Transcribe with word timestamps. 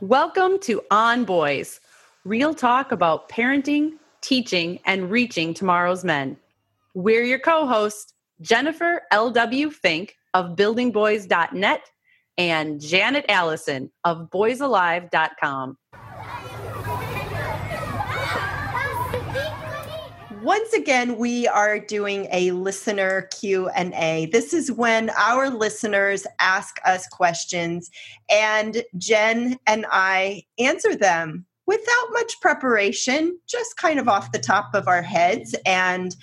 Welcome 0.00 0.60
to 0.60 0.80
On 0.92 1.24
Boys, 1.24 1.80
real 2.24 2.54
talk 2.54 2.92
about 2.92 3.28
parenting, 3.28 3.94
teaching, 4.20 4.78
and 4.86 5.10
reaching 5.10 5.52
tomorrow's 5.52 6.04
men. 6.04 6.36
We're 6.94 7.24
your 7.24 7.40
co 7.40 7.66
hosts, 7.66 8.14
Jennifer 8.40 9.02
L.W. 9.10 9.72
Fink 9.72 10.14
of 10.34 10.54
buildingboys.net 10.54 11.90
and 12.36 12.80
Janet 12.80 13.24
Allison 13.28 13.90
of 14.04 14.30
boysalive.com. 14.30 15.76
Once 20.48 20.72
again, 20.72 21.18
we 21.18 21.46
are 21.46 21.78
doing 21.78 22.26
a 22.32 22.52
listener 22.52 23.28
Q&A. 23.38 24.30
This 24.32 24.54
is 24.54 24.72
when 24.72 25.10
our 25.10 25.50
listeners 25.50 26.26
ask 26.38 26.78
us 26.86 27.06
questions 27.06 27.90
and 28.30 28.82
Jen 28.96 29.58
and 29.66 29.84
I 29.90 30.44
answer 30.58 30.96
them 30.96 31.44
without 31.66 32.12
much 32.12 32.40
preparation, 32.40 33.38
just 33.46 33.76
kind 33.76 33.98
of 33.98 34.08
off 34.08 34.32
the 34.32 34.38
top 34.38 34.70
of 34.72 34.88
our 34.88 35.02
heads 35.02 35.54
and 35.66 36.16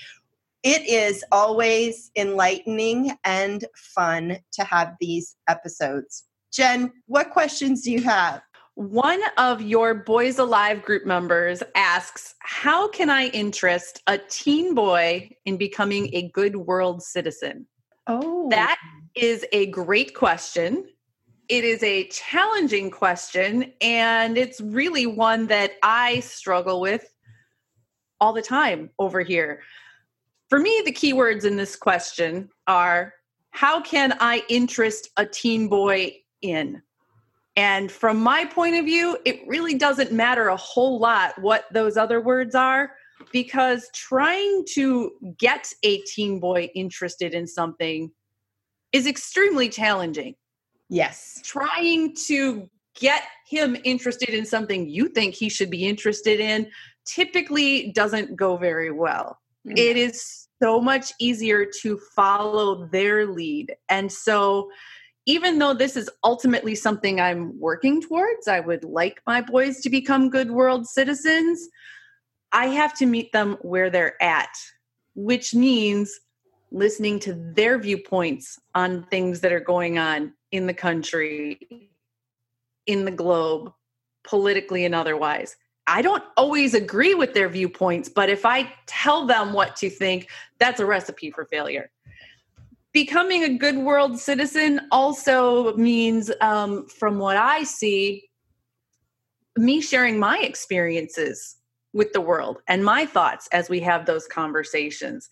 it 0.63 0.81
is 0.87 1.23
always 1.31 2.09
enlightening 2.15 3.11
and 3.25 3.63
fun 3.75 4.39
to 4.53 4.63
have 4.63 4.95
these 4.99 5.35
episodes. 5.47 6.23
Jen, 6.51 6.91
what 7.05 7.29
questions 7.29 7.83
do 7.83 7.91
you 7.91 8.01
have? 8.01 8.41
One 8.75 9.21
of 9.37 9.61
your 9.61 9.93
Boys 9.93 10.37
Alive 10.37 10.83
group 10.83 11.05
members 11.05 11.63
asks, 11.75 12.35
How 12.41 12.89
can 12.89 13.09
I 13.09 13.27
interest 13.27 14.01
a 14.07 14.17
teen 14.17 14.75
boy 14.75 15.29
in 15.45 15.55
becoming 15.55 16.09
a 16.13 16.29
good 16.31 16.57
world 16.57 17.01
citizen? 17.01 17.67
Oh, 18.07 18.49
that 18.49 18.77
is 19.15 19.45
a 19.53 19.67
great 19.67 20.13
question. 20.13 20.89
It 21.47 21.63
is 21.63 21.81
a 21.83 22.09
challenging 22.09 22.91
question, 22.91 23.71
and 23.79 24.37
it's 24.37 24.59
really 24.59 25.05
one 25.05 25.47
that 25.47 25.73
I 25.81 26.19
struggle 26.19 26.81
with 26.81 27.09
all 28.19 28.33
the 28.33 28.41
time 28.41 28.89
over 28.99 29.21
here. 29.21 29.61
For 30.49 30.59
me, 30.59 30.81
the 30.83 30.91
keywords 30.91 31.45
in 31.45 31.55
this 31.55 31.77
question 31.77 32.49
are 32.67 33.13
how 33.51 33.79
can 33.79 34.17
I 34.19 34.43
interest 34.49 35.11
a 35.15 35.25
teen 35.25 35.69
boy 35.69 36.17
in? 36.41 36.81
And 37.55 37.91
from 37.91 38.17
my 38.17 38.45
point 38.45 38.75
of 38.75 38.85
view, 38.85 39.17
it 39.25 39.41
really 39.47 39.75
doesn't 39.75 40.11
matter 40.11 40.49
a 40.49 40.57
whole 40.57 40.99
lot 40.99 41.41
what 41.41 41.65
those 41.71 41.95
other 41.95 42.19
words 42.19 42.53
are 42.53 42.91
because 43.31 43.89
trying 43.93 44.65
to 44.73 45.11
get 45.37 45.71
a 45.83 46.01
teen 46.01 46.39
boy 46.39 46.69
interested 46.75 47.33
in 47.33 47.47
something 47.47 48.11
is 48.91 49.07
extremely 49.07 49.69
challenging. 49.69 50.35
Yes. 50.89 51.41
Trying 51.43 52.15
to 52.27 52.69
get 52.95 53.23
him 53.47 53.77
interested 53.83 54.29
in 54.29 54.45
something 54.45 54.87
you 54.89 55.09
think 55.09 55.35
he 55.35 55.49
should 55.49 55.69
be 55.69 55.85
interested 55.85 56.39
in 56.39 56.67
typically 57.05 57.91
doesn't 57.91 58.35
go 58.35 58.57
very 58.57 58.91
well. 58.91 59.39
Mm-hmm. 59.67 59.77
It 59.77 59.97
is 59.97 60.47
so 60.61 60.79
much 60.79 61.11
easier 61.19 61.65
to 61.81 61.99
follow 62.15 62.87
their 62.87 63.27
lead. 63.27 63.75
And 63.89 64.11
so, 64.11 64.69
even 65.25 65.57
though 65.59 65.73
this 65.73 65.95
is 65.95 66.09
ultimately 66.23 66.75
something 66.75 67.19
I'm 67.19 67.59
working 67.59 68.01
towards, 68.01 68.47
I 68.47 68.59
would 68.59 68.83
like 68.83 69.21
my 69.25 69.41
boys 69.41 69.81
to 69.81 69.89
become 69.89 70.29
good 70.29 70.51
world 70.51 70.87
citizens. 70.87 71.67
I 72.51 72.67
have 72.67 72.95
to 72.97 73.05
meet 73.05 73.31
them 73.31 73.57
where 73.61 73.89
they're 73.89 74.21
at, 74.21 74.55
which 75.15 75.55
means 75.55 76.19
listening 76.71 77.19
to 77.19 77.33
their 77.33 77.79
viewpoints 77.79 78.59
on 78.75 79.03
things 79.03 79.41
that 79.41 79.51
are 79.51 79.59
going 79.59 79.97
on 79.97 80.33
in 80.51 80.67
the 80.67 80.73
country, 80.73 81.89
in 82.85 83.05
the 83.05 83.11
globe, 83.11 83.71
politically 84.23 84.85
and 84.85 84.93
otherwise. 84.93 85.55
I 85.87 86.01
don't 86.01 86.23
always 86.35 86.73
agree 86.73 87.13
with 87.13 87.33
their 87.33 87.49
viewpoints, 87.49 88.09
but 88.09 88.29
if 88.29 88.45
I 88.45 88.71
tell 88.87 89.25
them 89.25 89.53
what 89.53 89.75
to 89.77 89.89
think, 89.89 90.29
that's 90.59 90.79
a 90.79 90.85
recipe 90.85 91.31
for 91.31 91.45
failure. 91.45 91.91
Becoming 92.95 93.43
a 93.43 93.49
good 93.49 93.75
world 93.75 94.17
citizen 94.17 94.79
also 94.89 95.75
means, 95.75 96.31
um, 96.39 96.87
from 96.87 97.19
what 97.19 97.35
I 97.35 97.63
see, 97.63 98.29
me 99.57 99.81
sharing 99.81 100.17
my 100.17 100.39
experiences 100.39 101.57
with 101.91 102.13
the 102.13 102.21
world 102.21 102.59
and 102.69 102.85
my 102.85 103.05
thoughts 103.05 103.49
as 103.51 103.67
we 103.67 103.81
have 103.81 104.05
those 104.05 104.27
conversations, 104.27 105.27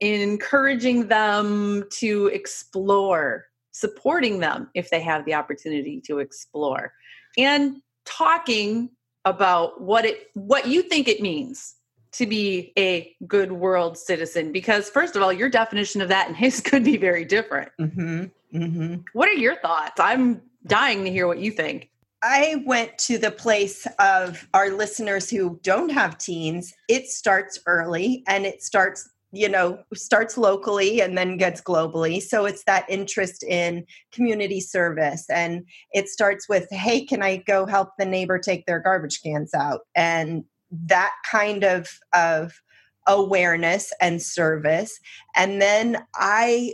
encouraging 0.00 1.08
them 1.08 1.84
to 1.98 2.28
explore, 2.28 3.44
supporting 3.72 4.40
them 4.40 4.70
if 4.72 4.88
they 4.88 5.02
have 5.02 5.26
the 5.26 5.34
opportunity 5.34 6.00
to 6.06 6.18
explore, 6.18 6.94
and 7.36 7.82
talking 8.06 8.88
about 9.26 9.82
what 9.82 10.06
it 10.06 10.28
what 10.32 10.66
you 10.66 10.80
think 10.80 11.08
it 11.08 11.20
means 11.20 11.74
to 12.12 12.26
be 12.26 12.72
a 12.78 13.14
good 13.26 13.52
world 13.52 13.96
citizen 13.96 14.52
because 14.52 14.88
first 14.90 15.16
of 15.16 15.22
all 15.22 15.32
your 15.32 15.48
definition 15.48 16.00
of 16.00 16.08
that 16.08 16.28
and 16.28 16.36
his 16.36 16.60
could 16.64 16.84
be 16.84 16.96
very 16.96 17.24
different. 17.24 17.70
Mm-hmm, 17.80 18.24
mm-hmm. 18.54 18.94
what 19.12 19.28
are 19.28 19.34
your 19.34 19.56
thoughts? 19.56 19.98
I'm 19.98 20.42
dying 20.66 21.04
to 21.04 21.10
hear 21.10 21.26
what 21.26 21.38
you 21.38 21.50
think. 21.50 21.90
I 22.24 22.62
went 22.66 22.98
to 22.98 23.18
the 23.18 23.32
place 23.32 23.86
of 23.98 24.48
our 24.54 24.70
listeners 24.70 25.28
who 25.28 25.58
don't 25.64 25.88
have 25.88 26.18
teens. 26.18 26.72
It 26.88 27.08
starts 27.08 27.58
early 27.66 28.22
and 28.28 28.46
it 28.46 28.62
starts 28.62 29.08
you 29.34 29.48
know 29.48 29.82
starts 29.94 30.36
locally 30.36 31.00
and 31.00 31.16
then 31.16 31.38
gets 31.38 31.60
globally. 31.60 32.20
So 32.22 32.44
it's 32.44 32.64
that 32.64 32.84
interest 32.88 33.42
in 33.42 33.86
community 34.12 34.60
service 34.60 35.28
and 35.30 35.66
it 35.92 36.08
starts 36.08 36.48
with 36.48 36.68
hey 36.70 37.04
can 37.04 37.22
i 37.22 37.38
go 37.38 37.66
help 37.66 37.90
the 37.98 38.04
neighbor 38.04 38.38
take 38.38 38.66
their 38.66 38.78
garbage 38.78 39.22
cans 39.22 39.54
out? 39.54 39.80
And 39.96 40.44
that 40.72 41.12
kind 41.30 41.64
of 41.64 41.98
of 42.12 42.60
awareness 43.06 43.92
and 44.00 44.22
service 44.22 44.98
and 45.36 45.60
then 45.60 46.04
i 46.14 46.72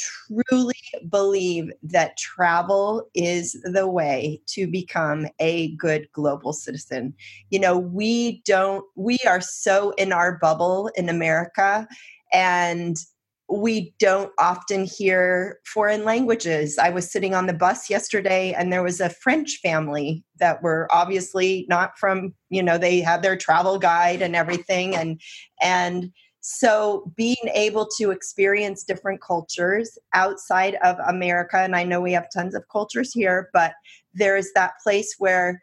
truly 0.00 0.74
believe 1.08 1.70
that 1.82 2.16
travel 2.16 3.08
is 3.14 3.60
the 3.64 3.88
way 3.88 4.40
to 4.46 4.66
become 4.66 5.26
a 5.38 5.74
good 5.76 6.08
global 6.12 6.52
citizen. 6.52 7.14
You 7.50 7.60
know, 7.60 7.78
we 7.78 8.42
don't, 8.44 8.84
we 8.96 9.18
are 9.26 9.40
so 9.40 9.90
in 9.92 10.12
our 10.12 10.38
bubble 10.38 10.90
in 10.96 11.08
America 11.08 11.86
and 12.32 12.96
we 13.50 13.92
don't 13.98 14.32
often 14.38 14.84
hear 14.84 15.58
foreign 15.66 16.04
languages. 16.04 16.78
I 16.78 16.90
was 16.90 17.10
sitting 17.10 17.34
on 17.34 17.46
the 17.46 17.52
bus 17.52 17.90
yesterday 17.90 18.52
and 18.52 18.72
there 18.72 18.82
was 18.82 19.00
a 19.00 19.10
French 19.10 19.58
family 19.62 20.24
that 20.38 20.62
were 20.62 20.88
obviously 20.90 21.66
not 21.68 21.98
from, 21.98 22.32
you 22.48 22.62
know, 22.62 22.78
they 22.78 23.00
had 23.00 23.22
their 23.22 23.36
travel 23.36 23.78
guide 23.78 24.22
and 24.22 24.36
everything 24.36 24.94
and 24.96 25.20
and 25.60 26.10
So, 26.42 27.12
being 27.16 27.50
able 27.54 27.86
to 27.98 28.10
experience 28.12 28.82
different 28.84 29.20
cultures 29.20 29.98
outside 30.14 30.76
of 30.82 30.96
America, 31.06 31.58
and 31.58 31.76
I 31.76 31.84
know 31.84 32.00
we 32.00 32.12
have 32.14 32.28
tons 32.32 32.54
of 32.54 32.64
cultures 32.72 33.12
here, 33.12 33.50
but 33.52 33.74
there's 34.14 34.48
that 34.54 34.72
place 34.82 35.16
where 35.18 35.60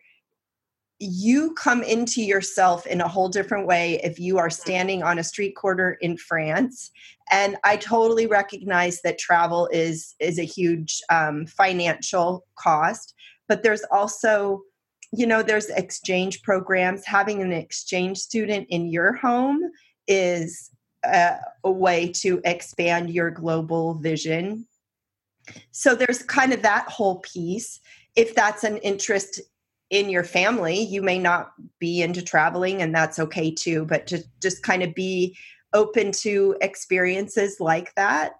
you 0.99 1.53
come 1.53 1.83
into 1.83 2.23
yourself 2.23 2.87
in 2.87 3.01
a 3.01 3.07
whole 3.07 3.29
different 3.29 3.67
way 3.67 3.99
if 4.03 4.19
you 4.19 4.39
are 4.39 4.49
standing 4.49 5.03
on 5.03 5.19
a 5.19 5.23
street 5.23 5.55
corner 5.55 5.97
in 6.01 6.17
France. 6.17 6.91
And 7.31 7.57
I 7.63 7.77
totally 7.77 8.25
recognize 8.25 9.01
that 9.01 9.19
travel 9.19 9.69
is 9.71 10.15
is 10.19 10.39
a 10.39 10.43
huge 10.43 11.01
um, 11.09 11.45
financial 11.45 12.45
cost, 12.55 13.13
but 13.47 13.63
there's 13.63 13.83
also 13.91 14.63
you 15.13 15.25
know 15.25 15.41
there's 15.41 15.69
exchange 15.69 16.41
programs 16.41 17.05
having 17.05 17.41
an 17.41 17.53
exchange 17.53 18.17
student 18.17 18.67
in 18.69 18.87
your 18.87 19.13
home 19.13 19.59
is 20.07 20.71
a, 21.05 21.37
a 21.63 21.71
way 21.71 22.11
to 22.11 22.41
expand 22.43 23.09
your 23.09 23.31
global 23.31 23.95
vision 23.95 24.67
so 25.71 25.95
there's 25.95 26.23
kind 26.23 26.51
of 26.51 26.61
that 26.61 26.89
whole 26.89 27.19
piece 27.19 27.79
if 28.15 28.35
that's 28.35 28.65
an 28.65 28.77
interest 28.77 29.39
in 29.89 30.09
your 30.09 30.23
family 30.23 30.81
you 30.81 31.01
may 31.01 31.17
not 31.17 31.53
be 31.79 32.01
into 32.01 32.21
traveling 32.21 32.81
and 32.81 32.93
that's 32.93 33.19
okay 33.19 33.51
too 33.51 33.85
but 33.85 34.07
to 34.07 34.23
just 34.41 34.63
kind 34.63 34.83
of 34.83 34.93
be 34.93 35.35
open 35.73 36.11
to 36.11 36.55
experiences 36.61 37.59
like 37.59 37.93
that 37.95 38.33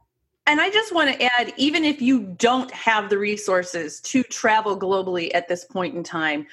and 0.48 0.62
I 0.62 0.70
just 0.70 0.96
want 0.96 1.14
to 1.14 1.22
add 1.22 1.54
even 1.58 1.84
if 1.84 2.02
you 2.02 2.22
don't 2.38 2.72
have 2.72 3.10
the 3.10 3.18
resources 3.18 4.00
to 4.02 4.24
travel 4.24 4.80
globally 4.80 5.30
at 5.36 5.50
this 5.50 5.66
point 5.66 5.94
in 5.94 6.04
time, 6.04 6.48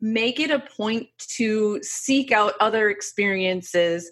make 0.00 0.40
it 0.40 0.50
a 0.50 0.60
point 0.60 1.08
to 1.18 1.78
seek 1.82 2.32
out 2.32 2.54
other 2.58 2.88
experiences 2.88 4.10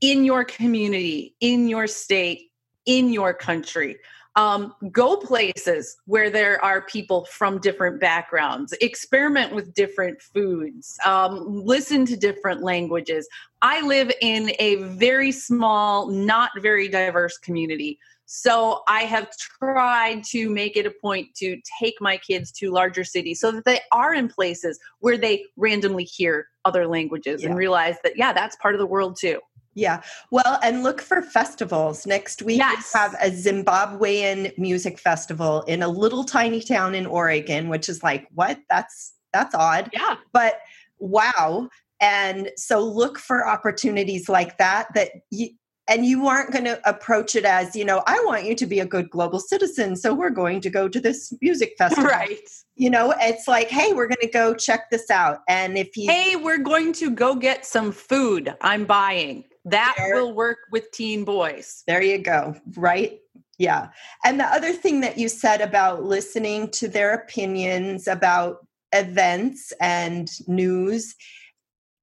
in 0.00 0.24
your 0.24 0.44
community, 0.44 1.36
in 1.40 1.68
your 1.68 1.86
state, 1.86 2.50
in 2.86 3.12
your 3.12 3.34
country. 3.34 3.98
Um, 4.38 4.72
go 4.92 5.16
places 5.16 5.96
where 6.04 6.30
there 6.30 6.64
are 6.64 6.82
people 6.82 7.24
from 7.24 7.58
different 7.58 8.00
backgrounds, 8.00 8.72
experiment 8.80 9.52
with 9.52 9.74
different 9.74 10.22
foods, 10.22 10.96
um, 11.04 11.44
listen 11.66 12.06
to 12.06 12.16
different 12.16 12.62
languages. 12.62 13.28
I 13.62 13.84
live 13.84 14.12
in 14.22 14.52
a 14.60 14.76
very 14.76 15.32
small, 15.32 16.06
not 16.06 16.52
very 16.60 16.86
diverse 16.86 17.36
community. 17.36 17.98
So 18.26 18.82
I 18.86 19.00
have 19.00 19.28
tried 19.38 20.22
to 20.30 20.48
make 20.50 20.76
it 20.76 20.86
a 20.86 20.92
point 21.02 21.34
to 21.38 21.60
take 21.80 21.94
my 22.00 22.16
kids 22.18 22.52
to 22.52 22.70
larger 22.70 23.02
cities 23.02 23.40
so 23.40 23.50
that 23.50 23.64
they 23.64 23.80
are 23.90 24.14
in 24.14 24.28
places 24.28 24.78
where 25.00 25.18
they 25.18 25.46
randomly 25.56 26.04
hear 26.04 26.46
other 26.64 26.86
languages 26.86 27.42
yeah. 27.42 27.48
and 27.48 27.58
realize 27.58 27.96
that, 28.04 28.16
yeah, 28.16 28.32
that's 28.32 28.54
part 28.56 28.74
of 28.76 28.78
the 28.78 28.86
world 28.86 29.16
too. 29.18 29.40
Yeah. 29.78 30.02
Well, 30.32 30.58
and 30.64 30.82
look 30.82 31.00
for 31.00 31.22
festivals. 31.22 32.04
Next 32.04 32.42
week 32.42 32.58
yes. 32.58 32.90
we 32.92 32.98
have 32.98 33.14
a 33.14 33.30
Zimbabwean 33.30 34.58
music 34.58 34.98
festival 34.98 35.62
in 35.62 35.82
a 35.82 35.88
little 35.88 36.24
tiny 36.24 36.60
town 36.60 36.96
in 36.96 37.06
Oregon, 37.06 37.68
which 37.68 37.88
is 37.88 38.02
like, 38.02 38.26
what? 38.34 38.58
That's 38.68 39.14
that's 39.32 39.54
odd. 39.54 39.88
Yeah. 39.92 40.16
But 40.32 40.60
wow. 40.98 41.68
And 42.00 42.50
so 42.56 42.80
look 42.80 43.18
for 43.18 43.46
opportunities 43.46 44.28
like 44.28 44.58
that 44.58 44.88
that 44.94 45.10
you 45.30 45.50
and 45.88 46.04
you 46.04 46.26
aren't 46.26 46.52
going 46.52 46.66
to 46.66 46.78
approach 46.88 47.34
it 47.34 47.44
as, 47.44 47.74
you 47.74 47.84
know, 47.84 48.02
I 48.06 48.22
want 48.26 48.44
you 48.44 48.54
to 48.54 48.66
be 48.66 48.78
a 48.78 48.84
good 48.84 49.08
global 49.08 49.40
citizen, 49.40 49.96
so 49.96 50.12
we're 50.12 50.28
going 50.30 50.60
to 50.60 50.70
go 50.70 50.86
to 50.86 51.00
this 51.00 51.32
music 51.40 51.74
festival. 51.78 52.04
Right. 52.04 52.38
You 52.76 52.90
know, 52.90 53.14
it's 53.18 53.48
like, 53.48 53.68
hey, 53.68 53.94
we're 53.94 54.06
going 54.06 54.20
to 54.20 54.28
go 54.28 54.54
check 54.54 54.90
this 54.90 55.10
out. 55.10 55.38
And 55.48 55.78
if 55.78 55.96
you 55.96 56.10
Hey, 56.10 56.36
we're 56.36 56.58
going 56.58 56.92
to 56.94 57.10
go 57.10 57.34
get 57.34 57.64
some 57.64 57.90
food. 57.90 58.54
I'm 58.60 58.84
buying 58.84 59.44
that 59.70 59.94
there, 59.98 60.16
will 60.16 60.32
work 60.32 60.58
with 60.70 60.90
teen 60.92 61.24
boys. 61.24 61.82
There 61.86 62.02
you 62.02 62.18
go. 62.18 62.54
Right? 62.76 63.20
Yeah. 63.58 63.88
And 64.24 64.38
the 64.38 64.44
other 64.44 64.72
thing 64.72 65.00
that 65.00 65.18
you 65.18 65.28
said 65.28 65.60
about 65.60 66.04
listening 66.04 66.70
to 66.72 66.88
their 66.88 67.14
opinions 67.14 68.06
about 68.06 68.66
events 68.92 69.72
and 69.80 70.30
news, 70.46 71.14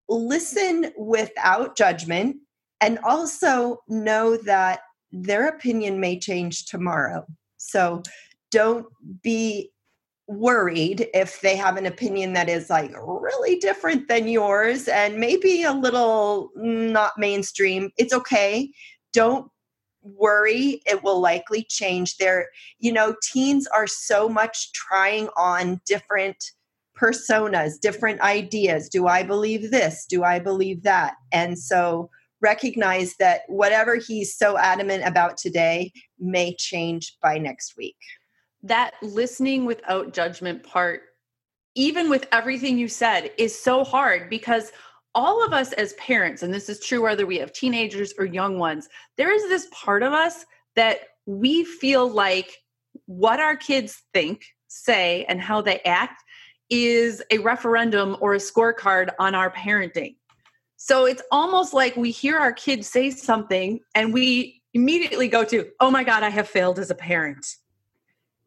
listen 0.10 0.92
without 0.98 1.78
judgment 1.78 2.38
and 2.82 3.00
also 3.00 3.80
know 3.88 4.38
that 4.38 4.82
their 5.12 5.48
opinion 5.48 6.00
may 6.00 6.20
change 6.20 6.66
tomorrow. 6.66 7.26
So 7.58 8.04
don't 8.52 8.86
be 9.24 9.72
worried 10.28 11.08
if 11.14 11.42
they 11.42 11.56
have 11.56 11.78
an 11.78 11.86
opinion 11.86 12.34
that 12.34 12.50
is 12.50 12.70
like 12.70 12.92
really 12.96 13.58
different 13.60 14.08
than 14.08 14.28
yours 14.28 14.88
and 14.88 15.18
maybe 15.18 15.64
a 15.64 15.72
little 15.72 16.50
not 16.56 17.14
mainstream 17.18 17.92
it's 17.98 18.14
okay. 18.14 18.72
Don't 19.14 19.50
worry 20.02 20.82
it 20.86 21.04
will 21.04 21.20
likely 21.20 21.66
change 21.68 22.18
their 22.18 22.48
you 22.78 22.94
know 22.94 23.16
teens 23.24 23.66
are 23.68 23.88
so 23.88 24.30
much 24.30 24.72
trying 24.74 25.28
on 25.36 25.82
different 25.86 26.38
personas 27.00 27.80
different 27.80 28.20
ideas. 28.22 28.90
Do 28.90 29.08
i 29.08 29.22
believe 29.22 29.70
this? 29.70 30.06
Do 30.08 30.24
i 30.24 30.40
believe 30.40 30.84
that? 30.84 31.16
And 31.32 31.58
so 31.60 32.10
recognize 32.42 33.16
that 33.18 33.42
whatever 33.48 33.96
he's 33.96 34.36
so 34.36 34.58
adamant 34.58 35.04
about 35.06 35.38
today 35.38 35.92
may 36.20 36.56
change 36.56 37.16
by 37.22 37.38
next 37.38 37.76
week 37.78 37.98
that 38.66 38.96
listening 39.02 39.64
without 39.66 40.14
judgment 40.14 40.64
part, 40.64 41.02
even 41.76 42.10
with 42.10 42.28
everything 42.32 42.78
you 42.78 42.88
said, 42.88 43.32
is 43.38 43.58
so 43.58 43.84
hard 43.84 44.30
because 44.30 44.72
all 45.14 45.46
of 45.46 45.54
us 45.54 45.72
as 45.74 45.94
parents, 45.94 46.44
and 46.44 46.54
this 46.54 46.68
is 46.68 46.80
true 46.80 47.02
whether 47.02 47.26
we 47.26 47.38
have 47.38 47.54
teenagers 47.54 48.14
or 48.18 48.26
young 48.26 48.58
ones, 48.60 48.90
there 49.18 49.34
is 49.34 49.44
this 49.44 49.68
part 49.72 50.04
of 50.04 50.14
us 50.14 50.46
that 50.76 51.00
we 51.26 51.64
feel 51.64 52.10
like 52.10 52.58
what 53.06 53.40
our 53.40 53.56
kids 53.56 54.02
think, 54.14 54.44
say, 54.68 55.26
and 55.30 55.40
how 55.40 55.62
they 55.62 55.80
act 55.82 56.24
is 56.70 57.22
a 57.32 57.38
referendum 57.38 58.18
or 58.20 58.34
a 58.34 58.40
scorecard 58.40 59.10
on 59.20 59.36
our 59.36 59.52
parenting. 59.52 60.16
So 60.78 61.06
it's 61.06 61.22
almost 61.32 61.74
like 61.74 61.96
we 61.96 62.12
hear 62.12 62.38
our 62.38 62.52
kids 62.52 62.88
say 62.88 63.12
something 63.12 63.80
and 63.94 64.12
we 64.12 64.62
immediately 64.74 65.28
go 65.28 65.44
to, 65.46 65.68
oh 65.80 65.92
my 65.92 66.04
God, 66.04 66.24
I 66.24 66.30
have 66.30 66.50
failed 66.50 66.80
as 66.80 66.90
a 66.90 66.96
parent. 66.96 67.46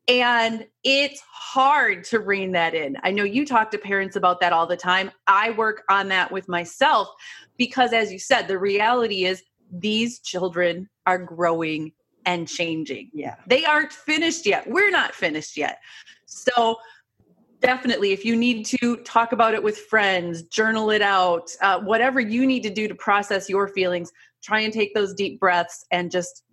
And 0.08 0.66
it's 0.84 1.22
hard 1.31 2.02
to 2.05 2.20
rein 2.20 2.52
that 2.52 2.75
in. 2.75 2.96
I 3.02 3.10
know 3.10 3.25
you 3.25 3.44
talk 3.44 3.70
to 3.72 3.78
parents 3.78 4.16
about 4.16 4.40
that 4.40 4.55
all 4.55 4.66
the 4.66 4.76
time. 4.76 5.10
I 5.26 5.50
work 5.50 5.82
on 5.90 6.08
that 6.08 6.32
with 6.32 6.49
myself 6.49 7.08
because, 7.58 7.93
as 7.93 8.10
you 8.10 8.19
said, 8.19 8.49
the 8.49 8.58
reality 8.58 9.26
is 9.26 9.43
these 9.70 10.20
children 10.20 10.88
are 11.06 11.19
growing 11.19 11.93
and 12.25 12.49
changing. 12.49 13.10
Yeah. 13.12 13.37
They 13.46 13.66
aren't 13.66 13.93
finished 13.93 14.46
yet. 14.46 14.69
We're 14.69 14.90
not 14.90 15.14
finished 15.14 15.58
yet. 15.58 15.78
So, 16.25 16.76
definitely, 17.61 18.12
if 18.12 18.25
you 18.25 18.35
need 18.35 18.64
to 18.66 18.97
talk 18.99 19.32
about 19.32 19.52
it 19.52 19.62
with 19.62 19.76
friends, 19.76 20.42
journal 20.44 20.90
it 20.90 21.02
out, 21.02 21.50
uh, 21.61 21.80
whatever 21.80 22.18
you 22.18 22.47
need 22.47 22.62
to 22.62 22.71
do 22.71 22.88
to 22.88 22.94
process 22.94 23.50
your 23.50 23.68
feelings, 23.68 24.11
try 24.42 24.61
and 24.61 24.73
take 24.73 24.94
those 24.94 25.12
deep 25.12 25.38
breaths 25.38 25.85
and 25.90 26.11
just 26.11 26.44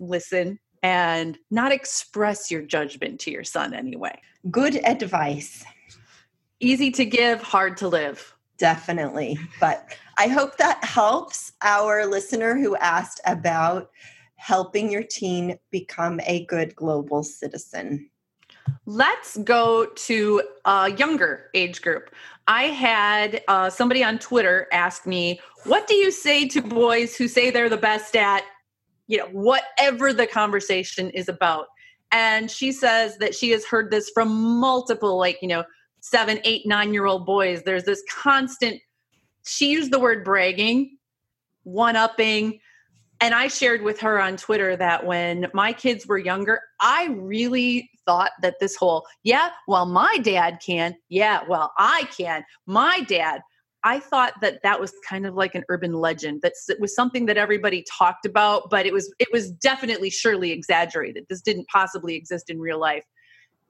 listen 0.00 0.58
and 0.82 1.38
not 1.50 1.72
express 1.72 2.50
your 2.50 2.62
judgment 2.62 3.20
to 3.20 3.30
your 3.30 3.44
son 3.44 3.72
anyway. 3.74 4.20
Good 4.50 4.84
advice. 4.84 5.64
Easy 6.60 6.90
to 6.92 7.04
give, 7.04 7.42
hard 7.42 7.76
to 7.78 7.88
live. 7.88 8.34
Definitely. 8.58 9.38
But 9.60 9.96
I 10.18 10.28
hope 10.28 10.56
that 10.58 10.84
helps 10.84 11.52
our 11.62 12.06
listener 12.06 12.56
who 12.56 12.76
asked 12.76 13.20
about 13.26 13.90
helping 14.36 14.90
your 14.90 15.02
teen 15.02 15.58
become 15.70 16.20
a 16.26 16.44
good 16.46 16.74
global 16.74 17.22
citizen. 17.22 18.08
Let's 18.86 19.36
go 19.38 19.86
to 19.86 20.42
a 20.64 20.92
younger 20.92 21.50
age 21.54 21.82
group. 21.82 22.10
I 22.46 22.64
had 22.64 23.42
uh, 23.48 23.70
somebody 23.70 24.02
on 24.02 24.18
Twitter 24.18 24.66
ask 24.72 25.06
me, 25.06 25.40
What 25.64 25.86
do 25.86 25.94
you 25.94 26.10
say 26.10 26.48
to 26.48 26.60
boys 26.60 27.16
who 27.16 27.28
say 27.28 27.50
they're 27.50 27.68
the 27.68 27.76
best 27.76 28.16
at 28.16 28.42
you 29.12 29.18
know, 29.18 29.26
whatever 29.26 30.14
the 30.14 30.26
conversation 30.26 31.10
is 31.10 31.28
about. 31.28 31.66
And 32.12 32.50
she 32.50 32.72
says 32.72 33.18
that 33.18 33.34
she 33.34 33.50
has 33.50 33.62
heard 33.62 33.90
this 33.90 34.08
from 34.08 34.58
multiple, 34.58 35.18
like, 35.18 35.36
you 35.42 35.48
know, 35.48 35.64
seven, 36.00 36.40
eight, 36.44 36.66
nine 36.66 36.94
year 36.94 37.04
old 37.04 37.26
boys. 37.26 37.62
There's 37.62 37.84
this 37.84 38.02
constant, 38.10 38.80
she 39.44 39.70
used 39.70 39.92
the 39.92 40.00
word 40.00 40.24
bragging, 40.24 40.96
one 41.64 41.94
upping. 41.94 42.58
And 43.20 43.34
I 43.34 43.48
shared 43.48 43.82
with 43.82 44.00
her 44.00 44.18
on 44.18 44.38
Twitter 44.38 44.76
that 44.76 45.04
when 45.04 45.46
my 45.52 45.74
kids 45.74 46.06
were 46.06 46.18
younger, 46.18 46.62
I 46.80 47.08
really 47.08 47.90
thought 48.06 48.30
that 48.40 48.60
this 48.60 48.76
whole, 48.76 49.04
yeah, 49.24 49.50
well, 49.68 49.84
my 49.84 50.16
dad 50.22 50.60
can. 50.64 50.96
Yeah, 51.10 51.42
well, 51.46 51.70
I 51.76 52.08
can. 52.16 52.44
My 52.64 53.00
dad. 53.00 53.42
I 53.84 53.98
thought 53.98 54.34
that 54.40 54.62
that 54.62 54.80
was 54.80 54.92
kind 55.08 55.26
of 55.26 55.34
like 55.34 55.54
an 55.54 55.64
urban 55.68 55.92
legend. 55.92 56.42
That 56.42 56.52
was 56.78 56.94
something 56.94 57.26
that 57.26 57.36
everybody 57.36 57.84
talked 57.90 58.26
about, 58.26 58.70
but 58.70 58.86
it 58.86 58.92
was 58.92 59.12
it 59.18 59.28
was 59.32 59.50
definitely 59.50 60.10
surely 60.10 60.52
exaggerated. 60.52 61.26
This 61.28 61.40
didn't 61.40 61.68
possibly 61.68 62.14
exist 62.14 62.50
in 62.50 62.60
real 62.60 62.78
life. 62.78 63.04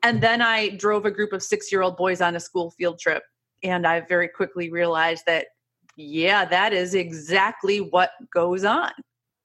And 0.03 0.21
then 0.21 0.43
I 0.43 0.71
drove 0.71 1.07
a 1.07 1.11
group 1.11 1.33
of 1.33 1.43
six 1.43 1.71
year 1.73 1.83
old 1.83 1.97
boys 1.97 2.21
on 2.21 2.37
a 2.37 2.41
school 2.41 2.73
field 2.73 2.99
trip, 2.99 3.23
and 3.63 3.87
I 3.87 4.01
very 4.01 4.29
quickly 4.29 4.71
realized 4.71 5.25
that 5.27 5.47
yeah, 5.97 6.45
that 6.47 6.73
is 6.73 6.95
exactly 6.95 7.81
what 7.81 8.13
goes 8.33 8.65
on. 8.65 8.93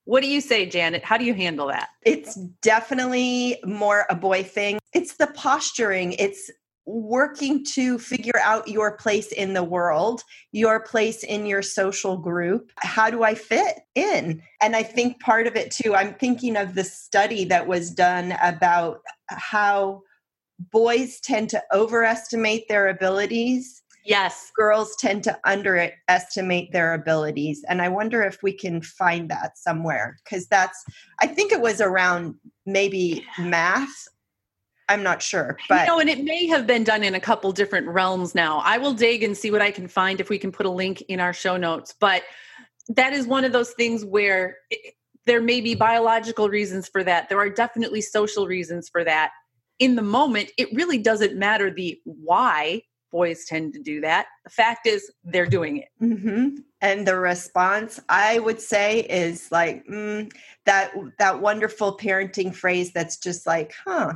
What 0.04 0.22
do 0.22 0.28
you 0.28 0.40
say, 0.40 0.64
Janet? 0.64 1.04
How 1.04 1.18
do 1.18 1.24
you 1.24 1.34
handle 1.34 1.66
that? 1.66 1.90
It's 2.06 2.34
definitely 2.62 3.60
more 3.66 4.06
a 4.08 4.14
boy 4.14 4.42
thing. 4.42 4.78
It's 4.94 5.16
the 5.16 5.26
posturing. 5.28 6.14
It's 6.14 6.50
working 6.88 7.62
to 7.62 7.98
figure 7.98 8.38
out 8.42 8.66
your 8.66 8.96
place 8.96 9.30
in 9.32 9.52
the 9.52 9.62
world, 9.62 10.22
your 10.52 10.80
place 10.80 11.22
in 11.22 11.44
your 11.44 11.60
social 11.60 12.16
group. 12.16 12.72
How 12.78 13.10
do 13.10 13.22
I 13.22 13.34
fit 13.34 13.80
in? 13.94 14.42
And 14.62 14.74
I 14.74 14.82
think 14.82 15.20
part 15.20 15.46
of 15.46 15.54
it 15.54 15.70
too, 15.70 15.94
I'm 15.94 16.14
thinking 16.14 16.56
of 16.56 16.74
the 16.74 16.84
study 16.84 17.44
that 17.44 17.66
was 17.66 17.90
done 17.90 18.36
about 18.42 19.00
how 19.28 20.00
boys 20.72 21.20
tend 21.20 21.50
to 21.50 21.62
overestimate 21.74 22.68
their 22.68 22.88
abilities. 22.88 23.82
Yes. 24.02 24.50
Girls 24.56 24.96
tend 24.96 25.24
to 25.24 25.38
underestimate 25.44 26.72
their 26.72 26.94
abilities. 26.94 27.62
And 27.68 27.82
I 27.82 27.90
wonder 27.90 28.22
if 28.22 28.42
we 28.42 28.54
can 28.54 28.80
find 28.80 29.30
that 29.30 29.58
somewhere 29.58 30.16
because 30.24 30.46
that's, 30.46 30.82
I 31.20 31.26
think 31.26 31.52
it 31.52 31.60
was 31.60 31.82
around 31.82 32.36
maybe 32.64 33.22
math 33.38 34.08
I'm 34.88 35.02
not 35.02 35.22
sure, 35.22 35.58
but 35.68 35.80
you 35.82 35.86
know, 35.86 36.00
and 36.00 36.08
it 36.08 36.24
may 36.24 36.46
have 36.46 36.66
been 36.66 36.84
done 36.84 37.04
in 37.04 37.14
a 37.14 37.20
couple 37.20 37.52
different 37.52 37.86
realms. 37.88 38.34
Now, 38.34 38.58
I 38.64 38.78
will 38.78 38.94
dig 38.94 39.22
and 39.22 39.36
see 39.36 39.50
what 39.50 39.60
I 39.60 39.70
can 39.70 39.86
find 39.86 40.20
if 40.20 40.30
we 40.30 40.38
can 40.38 40.50
put 40.50 40.66
a 40.66 40.70
link 40.70 41.02
in 41.02 41.20
our 41.20 41.32
show 41.32 41.56
notes. 41.56 41.94
But 41.98 42.22
that 42.88 43.12
is 43.12 43.26
one 43.26 43.44
of 43.44 43.52
those 43.52 43.72
things 43.72 44.04
where 44.04 44.56
it, 44.70 44.94
there 45.26 45.42
may 45.42 45.60
be 45.60 45.74
biological 45.74 46.48
reasons 46.48 46.88
for 46.88 47.04
that. 47.04 47.28
There 47.28 47.38
are 47.38 47.50
definitely 47.50 48.00
social 48.00 48.46
reasons 48.46 48.88
for 48.88 49.04
that. 49.04 49.30
In 49.78 49.94
the 49.94 50.02
moment, 50.02 50.50
it 50.56 50.72
really 50.72 50.98
doesn't 50.98 51.36
matter 51.36 51.70
the 51.70 52.00
why 52.04 52.82
boys 53.10 53.44
tend 53.44 53.74
to 53.74 53.80
do 53.80 54.00
that. 54.00 54.26
The 54.44 54.50
fact 54.50 54.86
is, 54.86 55.10
they're 55.24 55.46
doing 55.46 55.78
it. 55.78 55.88
Mm-hmm. 56.02 56.56
And 56.80 57.06
the 57.06 57.16
response, 57.16 58.00
I 58.08 58.38
would 58.38 58.60
say, 58.60 59.00
is 59.00 59.50
like 59.50 59.86
mm, 59.86 60.32
that 60.66 60.92
that 61.18 61.40
wonderful 61.40 61.96
parenting 61.96 62.54
phrase 62.54 62.92
that's 62.92 63.18
just 63.18 63.46
like, 63.46 63.72
"Huh, 63.84 64.14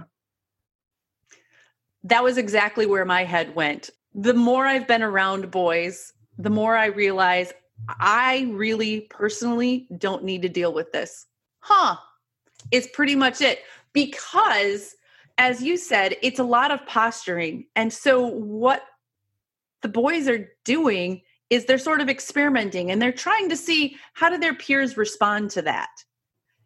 that 2.05 2.23
was 2.23 2.39
exactly 2.39 2.87
where 2.87 3.05
my 3.05 3.25
head 3.25 3.55
went. 3.55 3.91
The 4.15 4.35
more 4.35 4.67
I've 4.67 4.87
been 4.87 5.03
around 5.03 5.51
boys, 5.51 6.13
the 6.39 6.51
more 6.51 6.77
I 6.77 6.87
realize 6.87 7.53
I 7.89 8.49
really 8.53 9.03
personally 9.03 9.87
don't 9.99 10.25
need 10.25 10.43
to 10.43 10.49
deal 10.49 10.73
with 10.73 10.93
this. 10.93 11.27
Huh. 11.61 11.97
It's 12.71 12.89
pretty 12.93 13.17
much 13.17 13.41
it. 13.41 13.61
Because, 13.93 14.95
as 15.39 15.63
you 15.63 15.77
said, 15.77 16.17
it's 16.23 16.39
a 16.39 16.45
lot 16.45 16.71
of 16.71 16.85
posturing. 16.87 17.67
And 17.77 17.93
so, 17.93 18.27
what 18.27 18.83
the 19.83 19.89
boys 19.89 20.29
are 20.29 20.49
doing 20.65 21.23
is 21.51 21.67
they're 21.67 21.79
sort 21.79 22.01
of 22.01 22.09
experimenting 22.09 22.91
and 22.91 23.03
they're 23.03 23.13
trying 23.13 23.49
to 23.51 23.57
see 23.57 23.97
how 24.15 24.31
do 24.31 24.39
their 24.39 24.55
peers 24.55 24.97
respond 24.97 25.51
to 25.51 25.63
that. 25.63 25.91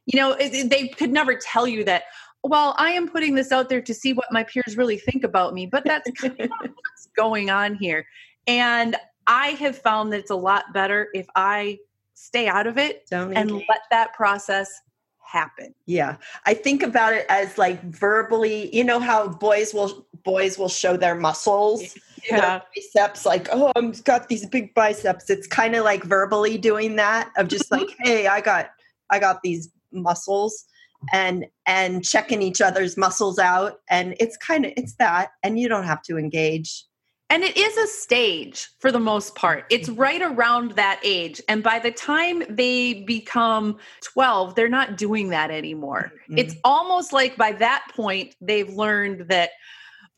You 0.04 0.20
know, 0.20 0.36
they 0.36 0.88
could 0.96 1.10
never 1.10 1.34
tell 1.34 1.66
you 1.66 1.82
that, 1.84 2.04
well, 2.44 2.74
I 2.78 2.90
am 2.90 3.08
putting 3.08 3.34
this 3.34 3.52
out 3.52 3.68
there 3.68 3.80
to 3.80 3.94
see 3.94 4.12
what 4.12 4.26
my 4.30 4.44
peers 4.44 4.76
really 4.76 4.98
think 4.98 5.24
about 5.24 5.54
me, 5.54 5.66
but 5.66 5.84
that's 5.84 6.10
kind 6.12 6.38
of 6.40 6.50
what's 6.60 7.08
going 7.16 7.50
on 7.50 7.74
here. 7.74 8.06
And 8.46 8.96
I 9.26 9.48
have 9.48 9.76
found 9.76 10.12
that 10.12 10.20
it's 10.20 10.30
a 10.30 10.36
lot 10.36 10.72
better 10.72 11.08
if 11.14 11.26
I 11.34 11.78
stay 12.14 12.48
out 12.48 12.66
of 12.66 12.78
it 12.78 13.06
Don't 13.10 13.36
and 13.36 13.50
engage. 13.50 13.66
let 13.68 13.80
that 13.90 14.14
process 14.14 14.80
happen. 15.20 15.74
Yeah. 15.86 16.16
I 16.46 16.54
think 16.54 16.82
about 16.82 17.12
it 17.12 17.26
as 17.28 17.58
like 17.58 17.82
verbally, 17.82 18.74
you 18.74 18.84
know 18.84 19.00
how 19.00 19.28
boys 19.28 19.74
will 19.74 20.06
boys 20.24 20.58
will 20.58 20.68
show 20.68 20.96
their 20.96 21.14
muscles. 21.14 21.96
Yeah. 22.30 22.60
biceps 22.74 23.26
like, 23.26 23.48
oh, 23.52 23.72
I've 23.76 24.02
got 24.04 24.28
these 24.28 24.46
big 24.46 24.74
biceps. 24.74 25.30
It's 25.30 25.46
kind 25.46 25.76
of 25.76 25.84
like 25.84 26.02
verbally 26.04 26.58
doing 26.58 26.96
that 26.96 27.30
of 27.36 27.48
just 27.48 27.70
mm-hmm. 27.70 27.84
like, 27.84 27.96
hey, 28.00 28.26
I 28.26 28.40
got 28.40 28.70
I 29.10 29.18
got 29.18 29.42
these 29.42 29.70
muscles 29.92 30.64
and 31.12 31.46
and 31.66 32.04
checking 32.04 32.42
each 32.42 32.60
other's 32.60 32.96
muscles 32.96 33.38
out 33.38 33.80
and 33.90 34.14
it's 34.20 34.36
kind 34.36 34.64
of 34.66 34.72
it's 34.76 34.94
that 34.96 35.30
and 35.42 35.58
you 35.58 35.68
don't 35.68 35.84
have 35.84 36.02
to 36.02 36.16
engage 36.18 36.84
and 37.28 37.42
it 37.42 37.56
is 37.56 37.76
a 37.76 37.86
stage 37.88 38.68
for 38.78 38.92
the 38.92 39.00
most 39.00 39.34
part. 39.34 39.64
It's 39.68 39.88
mm-hmm. 39.88 40.00
right 40.00 40.22
around 40.22 40.72
that 40.72 41.00
age. 41.02 41.40
And 41.48 41.62
by 41.62 41.80
the 41.80 41.90
time 41.90 42.44
they 42.48 43.02
become 43.02 43.78
12, 44.04 44.54
they're 44.54 44.68
not 44.68 44.96
doing 44.96 45.30
that 45.30 45.50
anymore. 45.50 46.12
Mm-hmm. 46.24 46.38
It's 46.38 46.54
almost 46.62 47.12
like 47.12 47.36
by 47.36 47.52
that 47.52 47.88
point, 47.96 48.36
they've 48.40 48.72
learned 48.72 49.28
that 49.28 49.50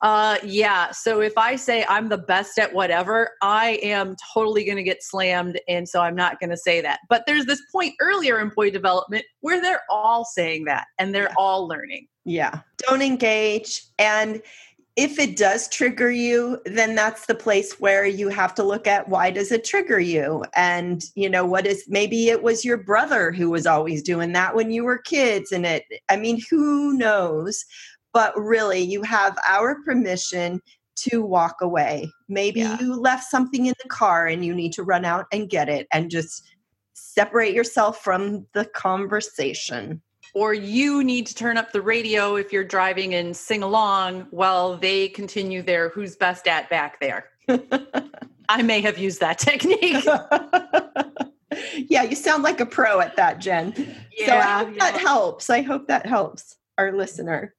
uh, 0.01 0.39
yeah. 0.45 0.91
So 0.93 1.21
if 1.21 1.37
I 1.37 1.57
say 1.57 1.85
I'm 1.89 2.09
the 2.09 2.19
best 2.19 2.59
at 2.59 2.73
whatever, 2.73 3.31
I 3.43 3.81
am 3.83 4.15
totally 4.33 4.65
going 4.65 4.77
to 4.77 4.83
get 4.83 5.03
slammed. 5.03 5.61
And 5.69 5.89
so 5.89 6.01
I'm 6.01 6.15
not 6.15 6.39
going 6.39 6.51
to 6.51 6.57
say 6.57 6.81
that. 6.81 7.01
But 7.09 7.25
there's 7.27 7.47
this 7.47 7.63
point 7.73 7.95
earlier 8.01 8.39
in 8.39 8.51
boy 8.51 8.71
development 8.71 9.25
where 9.41 9.61
they're 9.61 9.83
all 9.91 10.25
saying 10.25 10.65
that 10.67 10.87
and 10.99 11.15
they're 11.15 11.25
yeah. 11.25 11.35
all 11.37 11.67
learning. 11.67 12.07
Yeah. 12.25 12.61
Don't 12.79 13.03
engage. 13.03 13.83
And 13.99 14.41
if 14.95 15.19
it 15.21 15.37
does 15.37 15.69
trigger 15.69 16.11
you, 16.11 16.61
then 16.67 16.97
that's 16.97 17.27
the 17.27 17.35
place 17.35 17.79
where 17.79 18.05
you 18.05 18.29
have 18.29 18.53
to 18.57 18.65
look 18.65 18.89
at 18.89 19.09
why 19.09 19.31
does 19.31 19.53
it 19.53 19.65
trigger 19.65 20.01
you? 20.01 20.45
And, 20.57 21.05
you 21.15 21.31
know, 21.31 21.47
what 21.47 21.67
is 21.69 21.85
maybe 21.89 22.29
it 22.29 22.43
was 22.43 22.65
your 22.65 22.79
brother 22.79 23.31
who 23.31 23.49
was 23.49 23.65
always 23.65 24.03
doing 24.03 24.33
that 24.33 24.57
when 24.57 24.73
you 24.73 24.83
were 24.83 24.99
kids. 24.99 25.53
And 25.53 25.65
it, 25.65 25.85
I 26.09 26.17
mean, 26.17 26.43
who 26.51 26.95
knows? 26.95 27.65
But 28.13 28.39
really 28.39 28.81
you 28.81 29.03
have 29.03 29.39
our 29.47 29.77
permission 29.85 30.61
to 30.97 31.23
walk 31.23 31.57
away. 31.61 32.11
Maybe 32.29 32.61
yeah. 32.61 32.79
you 32.81 32.95
left 32.95 33.25
something 33.25 33.67
in 33.67 33.75
the 33.83 33.89
car 33.89 34.27
and 34.27 34.45
you 34.45 34.55
need 34.55 34.73
to 34.75 34.83
run 34.83 35.05
out 35.05 35.27
and 35.33 35.49
get 35.49 35.69
it 35.69 35.87
and 35.93 36.11
just 36.11 36.45
separate 36.95 37.55
yourself 37.55 38.03
from 38.03 38.47
the 38.55 38.65
conversation. 38.65 40.03
Or 40.35 40.53
you 40.53 41.03
need 41.05 41.27
to 41.29 41.35
turn 41.35 41.57
up 41.57 41.73
the 41.73 41.81
radio 41.81 42.37
if 42.37 42.53
you're 42.53 42.65
driving 42.65 43.15
and 43.15 43.37
sing 43.37 43.63
along 43.63 44.27
while 44.31 44.77
they 44.77 45.09
continue 45.09 45.63
their 45.63 45.89
who's 45.89 46.17
best 46.17 46.47
at 46.47 46.69
back 46.69 47.01
there. 47.01 47.31
I 48.49 48.63
may 48.63 48.81
have 48.81 48.99
used 48.99 49.21
that 49.21 49.39
technique. 49.39 50.05
yeah, 51.89 52.03
you 52.03 52.17
sound 52.17 52.43
like 52.43 52.61
a 52.61 52.67
pro 52.67 53.01
at 53.01 53.17
that, 53.17 53.39
Jen. 53.39 53.73
Yeah, 54.17 54.27
so 54.27 54.37
I 54.37 54.65
hope 54.65 54.77
yeah. 54.77 54.91
that 54.91 55.01
helps. 55.01 55.51
I 55.51 55.63
hope 55.63 55.87
that 55.89 56.07
helps 56.07 56.57
our 56.77 56.93
listener. 56.93 57.55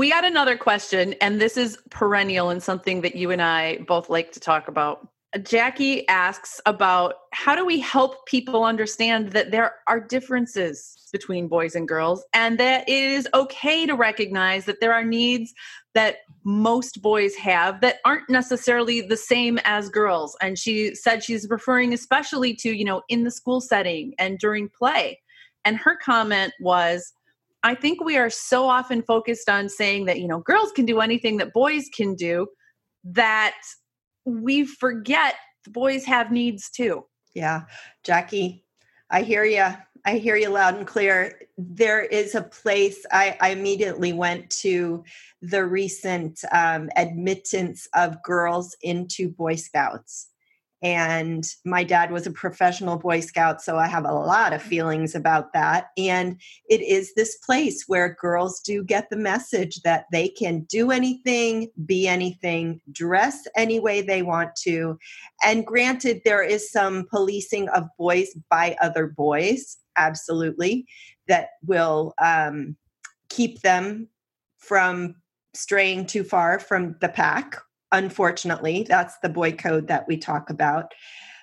We 0.00 0.08
got 0.08 0.24
another 0.24 0.56
question, 0.56 1.12
and 1.20 1.38
this 1.38 1.58
is 1.58 1.76
perennial 1.90 2.48
and 2.48 2.62
something 2.62 3.02
that 3.02 3.16
you 3.16 3.30
and 3.30 3.42
I 3.42 3.80
both 3.86 4.08
like 4.08 4.32
to 4.32 4.40
talk 4.40 4.66
about. 4.66 5.06
Jacquie 5.36 6.06
asks 6.08 6.58
about 6.64 7.16
how 7.34 7.54
do 7.54 7.66
we 7.66 7.80
help 7.80 8.24
people 8.24 8.64
understand 8.64 9.32
that 9.32 9.50
there 9.50 9.74
are 9.88 10.00
differences 10.00 11.06
between 11.12 11.48
boys 11.48 11.74
and 11.74 11.86
girls 11.86 12.24
and 12.32 12.58
that 12.58 12.88
it 12.88 12.94
is 12.94 13.28
okay 13.34 13.84
to 13.84 13.92
recognize 13.92 14.64
that 14.64 14.80
there 14.80 14.94
are 14.94 15.04
needs 15.04 15.52
that 15.92 16.20
most 16.44 17.02
boys 17.02 17.34
have 17.34 17.82
that 17.82 17.96
aren't 18.06 18.30
necessarily 18.30 19.02
the 19.02 19.18
same 19.18 19.58
as 19.66 19.90
girls. 19.90 20.34
And 20.40 20.58
she 20.58 20.94
said 20.94 21.22
she's 21.22 21.46
referring 21.50 21.92
especially 21.92 22.54
to, 22.54 22.74
you 22.74 22.86
know, 22.86 23.02
in 23.10 23.24
the 23.24 23.30
school 23.30 23.60
setting 23.60 24.14
and 24.18 24.38
during 24.38 24.70
play. 24.70 25.20
And 25.66 25.76
her 25.76 25.98
comment 26.02 26.54
was, 26.58 27.12
I 27.62 27.74
think 27.74 28.02
we 28.02 28.16
are 28.16 28.30
so 28.30 28.68
often 28.68 29.02
focused 29.02 29.48
on 29.48 29.68
saying 29.68 30.06
that, 30.06 30.20
you 30.20 30.28
know, 30.28 30.40
girls 30.40 30.72
can 30.72 30.86
do 30.86 31.00
anything 31.00 31.36
that 31.38 31.52
boys 31.52 31.88
can 31.94 32.14
do 32.14 32.46
that 33.04 33.56
we 34.24 34.64
forget 34.64 35.34
the 35.64 35.70
boys 35.70 36.04
have 36.04 36.30
needs 36.30 36.70
too. 36.70 37.04
Yeah. 37.34 37.62
Jacquie, 38.04 38.62
I 39.10 39.22
hear 39.22 39.44
you. 39.44 39.66
I 40.06 40.16
hear 40.16 40.36
you 40.36 40.48
loud 40.48 40.76
and 40.76 40.86
clear. 40.86 41.38
There 41.58 42.00
is 42.00 42.34
a 42.34 42.42
place 42.42 43.04
I, 43.12 43.36
I 43.42 43.50
immediately 43.50 44.14
went 44.14 44.48
to 44.62 45.04
the 45.42 45.66
recent 45.66 46.40
um, 46.52 46.88
admittance 46.96 47.86
of 47.94 48.22
girls 48.22 48.74
into 48.80 49.28
Boy 49.28 49.56
Scouts 49.56 50.30
and 50.82 51.44
my 51.64 51.84
dad 51.84 52.10
was 52.10 52.26
a 52.26 52.30
professional 52.30 52.96
boy 52.96 53.20
scout 53.20 53.60
so 53.60 53.76
i 53.76 53.86
have 53.86 54.04
a 54.04 54.12
lot 54.12 54.52
of 54.52 54.62
feelings 54.62 55.14
about 55.14 55.52
that. 55.52 55.88
And 55.98 56.40
it 56.68 56.80
is 56.80 57.12
this 57.14 57.36
place 57.36 57.84
where 57.86 58.16
girls 58.20 58.60
do 58.60 58.84
get 58.84 59.10
the 59.10 59.16
message 59.16 59.82
that 59.82 60.06
they 60.12 60.28
can 60.28 60.60
do 60.70 60.90
anything 60.90 61.68
be 61.84 62.06
anything 62.06 62.80
dress 62.92 63.46
any 63.56 63.80
way 63.80 64.00
they 64.00 64.22
want 64.22 64.54
to. 64.62 64.98
And 65.44 65.66
granted 65.66 66.22
there 66.24 66.42
is 66.42 66.70
some 66.70 67.06
policing 67.10 67.68
of 67.70 67.84
boys 67.98 68.28
by 68.48 68.76
other 68.80 69.06
boys 69.06 69.76
absolutely 69.96 70.86
that 71.28 71.50
will 71.64 72.14
um, 72.22 72.76
keep 73.28 73.60
them 73.62 74.08
from 74.58 75.16
straying 75.54 76.06
too 76.06 76.22
far 76.22 76.58
from 76.58 76.96
the 77.00 77.08
pack 77.08 77.56
unfortunately 77.92 78.86
that's 78.88 79.18
the 79.18 79.28
boy 79.28 79.52
code 79.52 79.88
that 79.88 80.06
we 80.08 80.16
talk 80.16 80.50
about. 80.50 80.92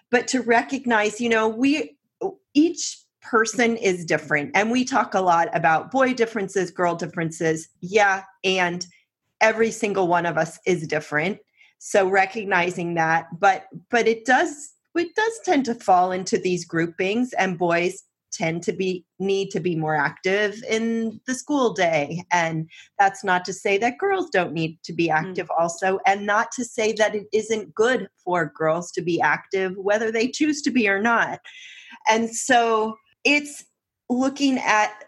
But 0.09 0.27
to 0.29 0.41
recognize 0.41 1.19
you 1.21 1.29
know 1.29 1.47
we 1.47 1.97
each 2.53 2.99
person 3.21 3.75
is 3.77 4.05
different 4.05 4.51
and 4.55 4.71
we 4.71 4.85
talk 4.85 5.13
a 5.13 5.21
lot 5.21 5.49
about 5.53 5.91
boy 5.91 6.13
differences 6.13 6.71
girl 6.71 6.95
differences 6.95 7.67
yeah 7.81 8.23
and 8.45 8.87
every 9.41 9.69
single 9.69 10.07
one 10.07 10.25
of 10.25 10.37
us 10.37 10.57
is 10.65 10.87
different 10.87 11.37
so 11.77 12.07
recognizing 12.07 12.93
that 12.93 13.25
but 13.37 13.65
but 13.89 14.07
it 14.07 14.23
does 14.23 14.77
it 14.97 15.15
does 15.15 15.39
tend 15.43 15.65
to 15.65 15.75
fall 15.75 16.11
into 16.11 16.37
these 16.37 16.65
groupings, 16.65 17.33
and 17.33 17.57
boys 17.57 18.03
tend 18.31 18.63
to 18.63 18.73
be 18.73 19.05
need 19.19 19.49
to 19.51 19.59
be 19.59 19.75
more 19.75 19.95
active 19.95 20.61
in 20.69 21.19
the 21.27 21.33
school 21.33 21.73
day. 21.73 22.23
And 22.31 22.69
that's 22.99 23.23
not 23.23 23.45
to 23.45 23.53
say 23.53 23.77
that 23.79 23.97
girls 23.97 24.29
don't 24.29 24.53
need 24.53 24.79
to 24.83 24.93
be 24.93 25.07
mm. 25.07 25.13
active 25.13 25.47
mm. 25.47 25.59
also 25.59 25.99
and 26.05 26.25
not 26.25 26.51
to 26.53 26.65
say 26.65 26.93
that 26.93 27.15
it 27.15 27.27
isn't 27.33 27.73
good 27.73 28.09
for 28.23 28.51
girls 28.55 28.91
to 28.91 29.01
be 29.01 29.21
active 29.21 29.75
whether 29.77 30.11
they 30.11 30.27
choose 30.27 30.61
to 30.63 30.71
be 30.71 30.87
or 30.87 31.01
not. 31.01 31.39
And 32.07 32.33
so 32.33 32.97
it's 33.23 33.65
looking 34.09 34.57
at 34.59 35.05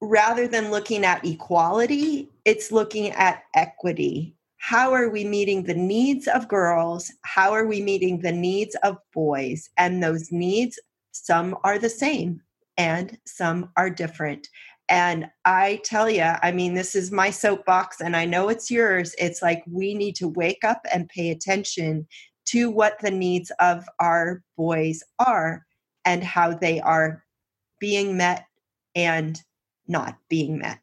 rather 0.00 0.46
than 0.46 0.70
looking 0.70 1.04
at 1.04 1.24
equality 1.24 2.28
it's 2.46 2.70
looking 2.70 3.10
at 3.10 3.42
equity. 3.54 4.32
How 4.58 4.92
are 4.94 5.10
we 5.10 5.24
meeting 5.24 5.64
the 5.64 5.74
needs 5.74 6.28
of 6.28 6.48
girls? 6.48 7.12
How 7.22 7.52
are 7.52 7.66
we 7.66 7.82
meeting 7.82 8.20
the 8.20 8.32
needs 8.32 8.76
of 8.84 8.98
boys? 9.12 9.68
And 9.76 10.00
those 10.00 10.30
needs 10.30 10.78
some 11.10 11.56
are 11.64 11.78
the 11.78 11.90
same 11.90 12.40
and 12.76 13.18
some 13.26 13.70
are 13.76 13.90
different. 13.90 14.48
And 14.88 15.28
I 15.44 15.80
tell 15.84 16.08
you, 16.08 16.22
I 16.22 16.52
mean, 16.52 16.74
this 16.74 16.94
is 16.94 17.10
my 17.10 17.30
soapbox, 17.30 18.00
and 18.00 18.16
I 18.16 18.24
know 18.24 18.48
it's 18.48 18.70
yours. 18.70 19.14
It's 19.18 19.42
like 19.42 19.64
we 19.70 19.94
need 19.94 20.14
to 20.16 20.28
wake 20.28 20.62
up 20.64 20.80
and 20.92 21.08
pay 21.08 21.30
attention 21.30 22.06
to 22.46 22.70
what 22.70 22.98
the 23.00 23.10
needs 23.10 23.50
of 23.58 23.84
our 23.98 24.42
boys 24.56 25.02
are 25.18 25.66
and 26.04 26.22
how 26.22 26.54
they 26.54 26.80
are 26.80 27.24
being 27.80 28.16
met 28.16 28.46
and 28.94 29.42
not 29.88 30.16
being 30.28 30.58
met. 30.58 30.78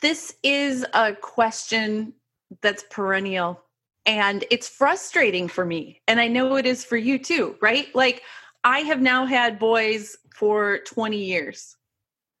This 0.00 0.34
is 0.42 0.84
a 0.94 1.14
question 1.14 2.14
that's 2.62 2.84
perennial 2.90 3.62
and 4.06 4.44
it's 4.50 4.68
frustrating 4.68 5.48
for 5.48 5.64
me. 5.64 6.00
And 6.06 6.20
I 6.20 6.28
know 6.28 6.56
it 6.56 6.66
is 6.66 6.84
for 6.84 6.96
you 6.96 7.18
too, 7.18 7.56
right? 7.60 7.92
Like, 7.94 8.22
I 8.66 8.80
have 8.80 9.00
now 9.00 9.26
had 9.26 9.60
boys 9.60 10.16
for 10.34 10.80
20 10.86 11.16
years, 11.16 11.76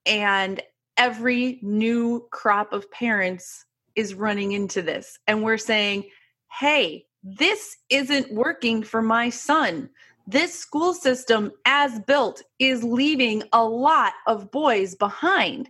and 0.06 0.60
every 0.96 1.60
new 1.62 2.26
crop 2.32 2.72
of 2.72 2.90
parents 2.90 3.64
is 3.94 4.12
running 4.12 4.50
into 4.50 4.82
this. 4.82 5.20
And 5.28 5.44
we're 5.44 5.56
saying, 5.56 6.10
hey, 6.58 7.06
this 7.22 7.76
isn't 7.90 8.34
working 8.34 8.82
for 8.82 9.02
my 9.02 9.30
son. 9.30 9.88
This 10.26 10.52
school 10.52 10.94
system, 10.94 11.52
as 11.64 12.00
built, 12.00 12.42
is 12.58 12.82
leaving 12.82 13.44
a 13.52 13.64
lot 13.64 14.14
of 14.26 14.50
boys 14.50 14.96
behind. 14.96 15.68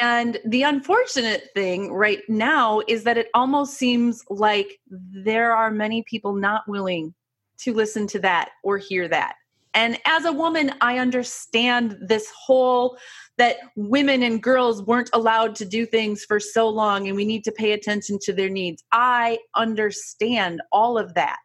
And 0.00 0.38
the 0.46 0.62
unfortunate 0.62 1.50
thing 1.52 1.92
right 1.92 2.22
now 2.26 2.80
is 2.88 3.04
that 3.04 3.18
it 3.18 3.28
almost 3.34 3.74
seems 3.74 4.24
like 4.30 4.80
there 4.88 5.54
are 5.54 5.70
many 5.70 6.04
people 6.08 6.32
not 6.32 6.66
willing 6.66 7.12
to 7.58 7.74
listen 7.74 8.06
to 8.06 8.18
that 8.20 8.52
or 8.64 8.78
hear 8.78 9.08
that. 9.08 9.34
And 9.74 9.98
as 10.04 10.24
a 10.24 10.32
woman, 10.32 10.72
I 10.80 10.98
understand 10.98 11.96
this 12.00 12.30
whole 12.30 12.98
that 13.38 13.56
women 13.74 14.22
and 14.22 14.42
girls 14.42 14.82
weren't 14.82 15.10
allowed 15.12 15.54
to 15.56 15.64
do 15.64 15.86
things 15.86 16.24
for 16.24 16.38
so 16.38 16.68
long 16.68 17.08
and 17.08 17.16
we 17.16 17.24
need 17.24 17.44
to 17.44 17.52
pay 17.52 17.72
attention 17.72 18.18
to 18.22 18.32
their 18.32 18.50
needs. 18.50 18.84
I 18.92 19.38
understand 19.56 20.60
all 20.72 20.98
of 20.98 21.14
that. 21.14 21.38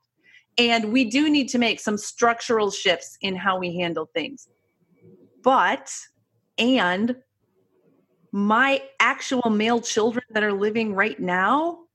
And 0.58 0.92
we 0.92 1.06
do 1.06 1.30
need 1.30 1.48
to 1.50 1.58
make 1.58 1.80
some 1.80 1.98
structural 1.98 2.72
shifts 2.72 3.18
in 3.22 3.36
how 3.36 3.58
we 3.58 3.78
handle 3.78 4.10
things. 4.14 4.48
But, 5.44 5.94
and 6.58 7.16
my 8.32 8.82
actual 9.00 9.50
male 9.50 9.80
children 9.80 10.26
that 10.32 10.44
are 10.44 10.54
living 10.54 10.94
right 10.94 11.20
now 11.20 11.87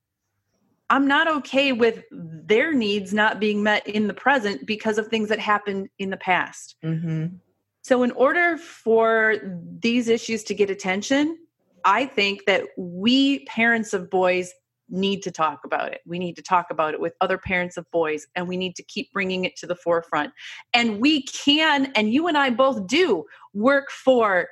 I'm 0.92 1.06
not 1.08 1.26
okay 1.26 1.72
with 1.72 2.04
their 2.10 2.74
needs 2.74 3.14
not 3.14 3.40
being 3.40 3.62
met 3.62 3.86
in 3.88 4.08
the 4.08 4.14
present 4.14 4.66
because 4.66 4.98
of 4.98 5.08
things 5.08 5.30
that 5.30 5.38
happened 5.38 5.88
in 5.98 6.10
the 6.10 6.18
past. 6.18 6.76
Mm-hmm. 6.84 7.36
So, 7.80 8.02
in 8.02 8.10
order 8.10 8.58
for 8.58 9.36
these 9.80 10.08
issues 10.08 10.44
to 10.44 10.54
get 10.54 10.68
attention, 10.68 11.38
I 11.86 12.04
think 12.04 12.44
that 12.46 12.64
we 12.76 13.46
parents 13.46 13.94
of 13.94 14.10
boys 14.10 14.52
need 14.90 15.22
to 15.22 15.30
talk 15.30 15.60
about 15.64 15.92
it. 15.92 16.02
We 16.04 16.18
need 16.18 16.36
to 16.36 16.42
talk 16.42 16.66
about 16.70 16.92
it 16.92 17.00
with 17.00 17.14
other 17.22 17.38
parents 17.38 17.78
of 17.78 17.90
boys, 17.90 18.26
and 18.36 18.46
we 18.46 18.58
need 18.58 18.76
to 18.76 18.82
keep 18.82 19.10
bringing 19.14 19.46
it 19.46 19.56
to 19.56 19.66
the 19.66 19.74
forefront. 19.74 20.34
And 20.74 21.00
we 21.00 21.22
can, 21.22 21.90
and 21.96 22.12
you 22.12 22.28
and 22.28 22.36
I 22.36 22.50
both 22.50 22.86
do, 22.86 23.24
work 23.54 23.90
for 23.90 24.46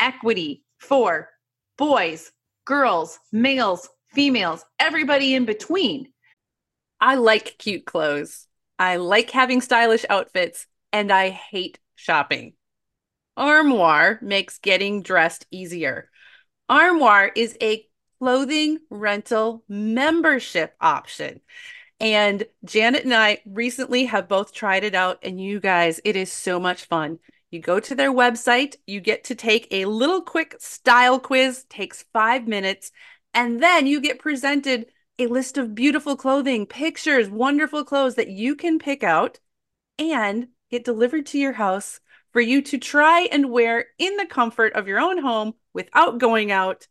equity 0.00 0.64
for 0.78 1.28
boys, 1.76 2.32
girls, 2.64 3.18
males, 3.32 3.86
females, 4.14 4.64
everybody 4.78 5.34
in 5.34 5.44
between. 5.44 6.12
I 7.00 7.16
like 7.16 7.58
cute 7.58 7.84
clothes. 7.84 8.46
I 8.78 8.96
like 8.96 9.30
having 9.30 9.60
stylish 9.60 10.04
outfits, 10.08 10.66
and 10.92 11.12
I 11.12 11.30
hate 11.30 11.78
shopping. 11.96 12.54
Armoire 13.36 14.18
makes 14.22 14.58
getting 14.58 15.02
dressed 15.02 15.46
easier. 15.50 16.10
Armoire 16.68 17.30
is 17.34 17.56
a 17.60 17.86
clothing 18.18 18.78
rental 18.90 19.64
membership 19.68 20.74
option. 20.80 21.40
And 22.00 22.44
Janet 22.64 23.04
and 23.04 23.14
I 23.14 23.40
recently 23.44 24.06
have 24.06 24.28
both 24.28 24.52
tried 24.52 24.84
it 24.84 24.94
out, 24.94 25.18
and 25.22 25.40
you 25.40 25.60
guys, 25.60 26.00
it 26.04 26.16
is 26.16 26.32
so 26.32 26.58
much 26.58 26.84
fun. 26.84 27.18
You 27.50 27.60
go 27.60 27.78
to 27.80 27.94
their 27.94 28.12
website, 28.12 28.76
you 28.86 29.00
get 29.00 29.24
to 29.24 29.34
take 29.34 29.68
a 29.70 29.84
little 29.84 30.22
quick 30.22 30.56
style 30.58 31.20
quiz, 31.20 31.64
takes 31.68 32.04
five 32.12 32.48
minutes, 32.48 32.90
and 33.34 33.62
then 33.62 33.86
you 33.86 34.00
get 34.00 34.18
presented 34.18 34.86
a 35.18 35.26
list 35.26 35.58
of 35.58 35.74
beautiful 35.74 36.16
clothing, 36.16 36.66
pictures, 36.66 37.28
wonderful 37.28 37.84
clothes 37.84 38.14
that 38.14 38.28
you 38.28 38.56
can 38.56 38.78
pick 38.78 39.02
out 39.02 39.38
and 39.98 40.48
get 40.70 40.84
delivered 40.84 41.26
to 41.26 41.38
your 41.38 41.52
house 41.52 42.00
for 42.32 42.40
you 42.40 42.62
to 42.62 42.78
try 42.78 43.28
and 43.30 43.50
wear 43.50 43.86
in 43.98 44.16
the 44.16 44.26
comfort 44.26 44.72
of 44.72 44.88
your 44.88 44.98
own 44.98 45.18
home 45.18 45.54
without 45.72 46.18
going 46.18 46.50
out 46.50 46.88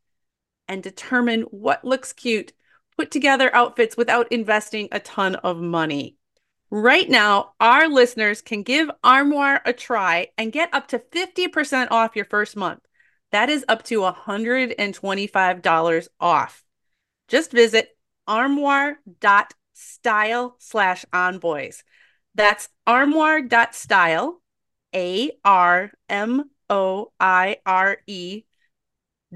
and 0.68 0.82
determine 0.82 1.42
what 1.44 1.84
looks 1.84 2.14
cute, 2.14 2.54
put 2.98 3.12
together 3.12 3.54
outfits 3.54 3.98
without 3.98 4.32
investing 4.32 4.88
a 4.92 5.00
ton 5.00 5.36
of 5.36 5.58
money. 5.58 6.16
Right 6.70 7.10
now, 7.10 7.54
our 7.60 7.88
listeners 7.88 8.42
can 8.42 8.64
give 8.64 8.90
Armoire 9.04 9.62
a 9.66 9.74
try 9.74 10.30
and 10.38 10.52
get 10.52 10.74
up 10.74 10.88
to 10.88 11.00
50% 11.00 11.90
off 11.92 12.16
your 12.16 12.26
first 12.26 12.56
month. 12.56 12.80
That 13.34 13.50
is 13.50 13.66
up 13.68 13.84
to 13.86 14.02
$125 14.02 16.08
off. 16.20 16.64
Just 17.28 17.52
visit 17.52 17.98
armoire.style 18.28 20.56
slash 20.60 21.06
onboys. 21.12 21.82
That's 22.36 22.70
armoire.style, 22.86 24.40
A 24.94 25.32
R 25.44 25.92
M 26.08 26.52
O 26.70 27.12
I 27.20 27.58
R 27.66 27.98
E 28.06 28.44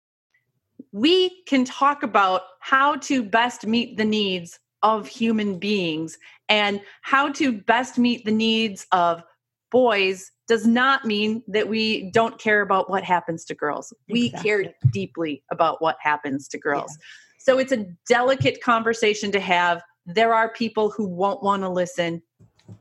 We 0.92 1.42
can 1.44 1.64
talk 1.64 2.02
about 2.02 2.42
how 2.60 2.96
to 2.96 3.22
best 3.22 3.66
meet 3.66 3.96
the 3.96 4.04
needs 4.04 4.58
of 4.82 5.06
human 5.08 5.58
beings 5.58 6.18
and 6.48 6.80
how 7.02 7.32
to 7.32 7.52
best 7.52 7.98
meet 7.98 8.24
the 8.24 8.32
needs 8.32 8.86
of 8.92 9.22
boys 9.70 10.30
does 10.46 10.66
not 10.66 11.04
mean 11.04 11.42
that 11.46 11.68
we 11.68 12.10
don't 12.12 12.38
care 12.38 12.62
about 12.62 12.88
what 12.88 13.04
happens 13.04 13.44
to 13.44 13.54
girls. 13.54 13.92
We 14.08 14.30
care 14.30 14.72
deeply 14.90 15.42
about 15.50 15.82
what 15.82 15.96
happens 16.00 16.48
to 16.48 16.58
girls. 16.58 16.96
So 17.38 17.58
it's 17.58 17.72
a 17.72 17.86
delicate 18.08 18.62
conversation 18.62 19.30
to 19.32 19.40
have. 19.40 19.82
There 20.06 20.32
are 20.32 20.48
people 20.50 20.90
who 20.90 21.06
won't 21.06 21.42
want 21.42 21.62
to 21.62 21.68
listen. 21.68 22.22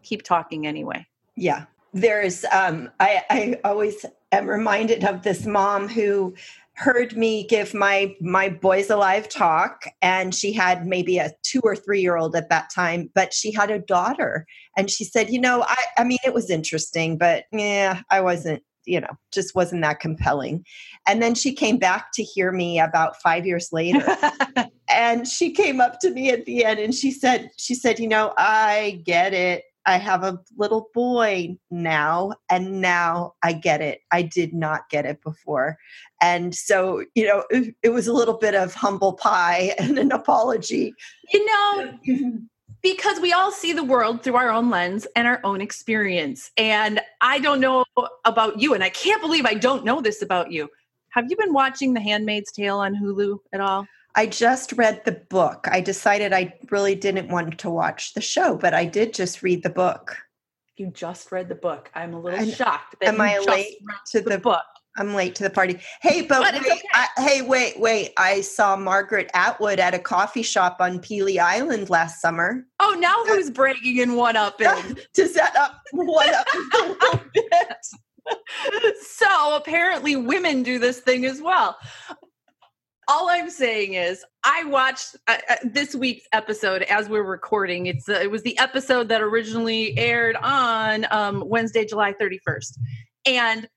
Keep 0.03 0.23
talking 0.23 0.67
anyway. 0.67 1.05
Yeah. 1.36 1.65
There's 1.93 2.45
um 2.45 2.89
I 2.99 3.23
I 3.29 3.60
always 3.63 4.05
am 4.31 4.47
reminded 4.47 5.03
of 5.03 5.23
this 5.23 5.45
mom 5.45 5.88
who 5.88 6.33
heard 6.77 7.17
me 7.17 7.43
give 7.43 7.73
my 7.73 8.15
my 8.21 8.49
boys 8.49 8.91
alive 8.91 9.27
talk 9.27 9.86
and 10.03 10.36
she 10.36 10.53
had 10.53 10.86
maybe 10.86 11.17
a 11.17 11.31
2 11.41 11.62
or 11.63 11.75
3 11.75 11.99
year 11.99 12.17
old 12.17 12.36
at 12.36 12.49
that 12.49 12.69
time 12.73 13.10
but 13.15 13.33
she 13.33 13.51
had 13.51 13.71
a 13.71 13.79
daughter 13.79 14.45
and 14.77 14.91
she 14.91 15.03
said 15.03 15.31
you 15.31 15.41
know 15.41 15.63
I 15.67 15.83
I 15.97 16.03
mean 16.03 16.19
it 16.23 16.36
was 16.36 16.51
interesting 16.51 17.17
but 17.17 17.45
yeah 17.51 18.01
I 18.12 18.21
wasn't 18.21 18.62
you 18.86 19.01
know 19.01 19.17
just 19.33 19.55
wasn't 19.55 19.81
that 19.81 19.99
compelling 19.99 20.63
and 21.07 21.19
then 21.19 21.33
she 21.33 21.51
came 21.51 21.77
back 21.77 22.12
to 22.13 22.23
hear 22.23 22.51
me 22.51 22.79
about 22.79 23.19
5 23.23 23.47
years 23.47 23.69
later 23.71 24.05
and 24.89 25.27
she 25.27 25.51
came 25.51 25.81
up 25.81 25.99
to 26.01 26.12
me 26.12 26.29
at 26.29 26.45
the 26.45 26.63
end 26.63 26.79
and 26.79 26.93
she 26.93 27.10
said 27.10 27.49
she 27.57 27.73
said 27.73 27.99
you 27.99 28.07
know 28.07 28.36
i 28.38 29.01
get 29.03 29.33
it 29.33 29.63
i 29.88 29.97
have 29.97 30.23
a 30.23 30.39
little 30.58 30.89
boy 30.93 31.58
now 31.71 32.32
and 32.50 32.82
now 32.82 33.34
i 33.43 33.52
get 33.52 33.82
it 33.82 34.02
i 34.12 34.21
did 34.21 34.54
not 34.54 34.89
get 34.89 35.06
it 35.06 35.21
before 35.23 35.78
and 36.21 36.54
so 36.54 37.04
you 37.15 37.26
know 37.26 37.43
it, 37.50 37.76
it 37.82 37.89
was 37.89 38.08
a 38.08 38.13
little 38.13 38.38
bit 38.38 38.54
of 38.54 38.73
humble 38.73 39.13
pie 39.13 39.73
and 39.80 39.97
an 39.97 40.12
apology 40.12 40.93
you 41.34 41.45
know, 41.45 42.00
because 42.82 43.19
we 43.19 43.34
all 43.34 43.52
see 43.52 43.73
the 43.73 43.84
world 43.84 44.23
through 44.23 44.36
our 44.36 44.52
own 44.52 44.69
lens 44.69 45.08
and 45.15 45.28
our 45.28 45.39
own 45.43 45.62
experience. 45.62 46.52
And 46.58 47.02
I 47.21 47.39
don't 47.39 47.60
know 47.60 47.86
about 48.26 48.60
you, 48.60 48.73
and 48.73 48.84
I 48.84 48.89
can't 48.89 49.21
believe 49.21 49.45
I 49.45 49.56
don't 49.56 49.86
know 49.86 50.02
this 50.02 50.21
about 50.21 50.52
you. 50.52 50.69
Have 51.10 51.26
you 51.30 51.38
been 51.38 51.54
watching 51.54 51.93
The 51.93 52.02
Handmaid's 52.02 52.52
Tale 52.52 52.78
on 52.78 52.95
Hulu 52.95 53.39
at 53.54 53.62
all? 53.62 53.88
I 54.17 54.25
just 54.25 54.73
read 54.73 55.06
the 55.06 55.12
book 55.30 55.67
i 55.71 55.80
decided 55.80 56.34
i 56.34 56.53
really 56.71 56.95
didn't 56.95 57.30
want 57.30 57.60
to 57.60 57.69
watch 57.69 58.13
the 58.15 58.21
show 58.21 58.58
but 58.58 58.73
i 58.73 58.84
did 58.84 59.13
just 59.13 59.43
read 59.43 59.62
the 59.63 59.69
book 59.69 60.17
You 60.77 60.91
just 60.91 61.32
read 61.32 61.49
the 61.49 61.56
book. 61.56 61.89
I'm 61.95 62.13
a 62.13 62.19
little 62.19 62.39
And 62.39 62.51
shocked 62.53 62.95
that 63.01 63.10
am 63.10 63.15
you 63.15 63.21
I 63.21 63.36
just 63.36 63.47
late 63.49 63.77
read 63.88 63.97
to 64.12 64.21
the 64.21 64.30
the 64.32 64.38
book. 64.39 64.65
I'm 64.99 65.13
late 65.13 65.36
to 65.36 65.43
the 65.43 65.49
party. 65.49 65.80
Hey, 66.01 66.21
but, 66.21 66.41
But 66.41 66.53
wait, 66.56 66.71
okay. 66.71 66.82
I, 66.93 67.08
hey, 67.17 67.41
wait, 67.43 67.80
wait! 67.80 68.13
I 68.17 68.41
saw 68.41 68.75
Margaret 68.75 69.30
Atwood 69.36 69.80
at 69.80 69.93
a 69.93 69.99
coffee 69.99 70.41
shop 70.43 70.77
on 70.80 70.99
Pelee 70.99 71.38
Island 71.39 71.89
last 71.89 72.19
summer. 72.21 72.65
Oh, 72.80 72.95
now 72.99 73.21
uh, 73.21 73.25
who's 73.27 73.49
bragging 73.51 73.99
and 74.01 74.15
one 74.15 74.36
up 74.36 74.60
in? 74.62 74.97
to 75.13 75.27
set 75.27 75.56
up 75.56 75.82
one 75.93 76.34
up 76.34 76.47
a 76.56 76.80
little 76.88 77.21
bit. 77.34 77.77
so 79.01 79.56
apparently 79.56 80.15
women 80.15 80.63
do 80.63 80.80
this 80.80 80.99
thing 80.99 81.25
as 81.25 81.41
well. 81.41 81.77
All 83.09 83.29
I'm 83.29 83.49
saying 83.49 83.93
is, 83.93 84.25
I 84.43 84.65
watched 84.65 85.15
uh, 85.27 85.37
uh, 85.49 85.55
this 85.63 85.95
week's 85.95 86.25
episode 86.33 86.81
as 86.83 87.07
we're 87.07 87.23
recording. 87.23 87.85
It's 87.85 88.09
uh, 88.09 88.19
it 88.21 88.29
was 88.29 88.43
the 88.43 88.57
episode 88.59 89.07
that 89.07 89.21
originally 89.21 89.97
aired 89.97 90.35
on 90.37 91.05
um, 91.11 91.43
Wednesday, 91.47 91.85
July 91.85 92.13
31st, 92.13 92.77
and 93.25 93.69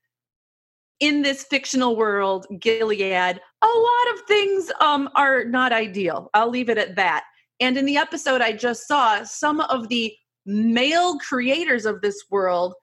in 0.99 1.21
this 1.21 1.43
fictional 1.43 1.95
world, 1.95 2.45
Gilead, 2.59 3.39
a 3.61 3.67
lot 3.67 4.13
of 4.13 4.21
things 4.27 4.71
um, 4.81 5.09
are 5.15 5.45
not 5.45 5.71
ideal. 5.71 6.29
I'll 6.33 6.49
leave 6.49 6.69
it 6.69 6.77
at 6.77 6.95
that. 6.97 7.23
And 7.59 7.77
in 7.77 7.85
the 7.85 7.97
episode 7.97 8.41
I 8.41 8.51
just 8.51 8.87
saw, 8.87 9.23
some 9.23 9.61
of 9.61 9.87
the 9.87 10.13
male 10.45 11.17
creators 11.19 11.85
of 11.85 12.01
this 12.01 12.23
world 12.29 12.75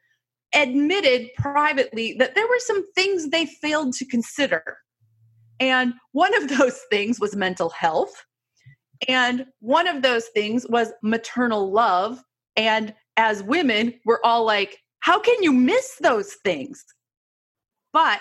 admitted 0.54 1.28
privately 1.37 2.14
that 2.18 2.34
there 2.34 2.46
were 2.46 2.58
some 2.61 2.90
things 2.92 3.28
they 3.28 3.46
failed 3.46 3.92
to 3.94 4.06
consider. 4.06 4.78
And 5.61 5.94
one 6.12 6.35
of 6.35 6.49
those 6.59 6.81
things 6.90 7.18
was 7.21 7.35
mental 7.37 7.71
health. 7.71 8.25
And 9.09 9.47
one 9.61 9.87
of 9.87 10.03
those 10.03 10.27
things 10.29 10.66
was 10.68 10.92
maternal 11.03 11.71
love. 11.71 12.23
And 12.57 12.94
as 13.16 13.42
women, 13.42 13.94
we're 14.05 14.21
all 14.25 14.44
like, 14.44 14.79
how 15.01 15.21
can 15.21 15.42
you 15.42 15.53
miss 15.53 15.97
those 16.01 16.35
things? 16.44 16.85
But 17.92 18.21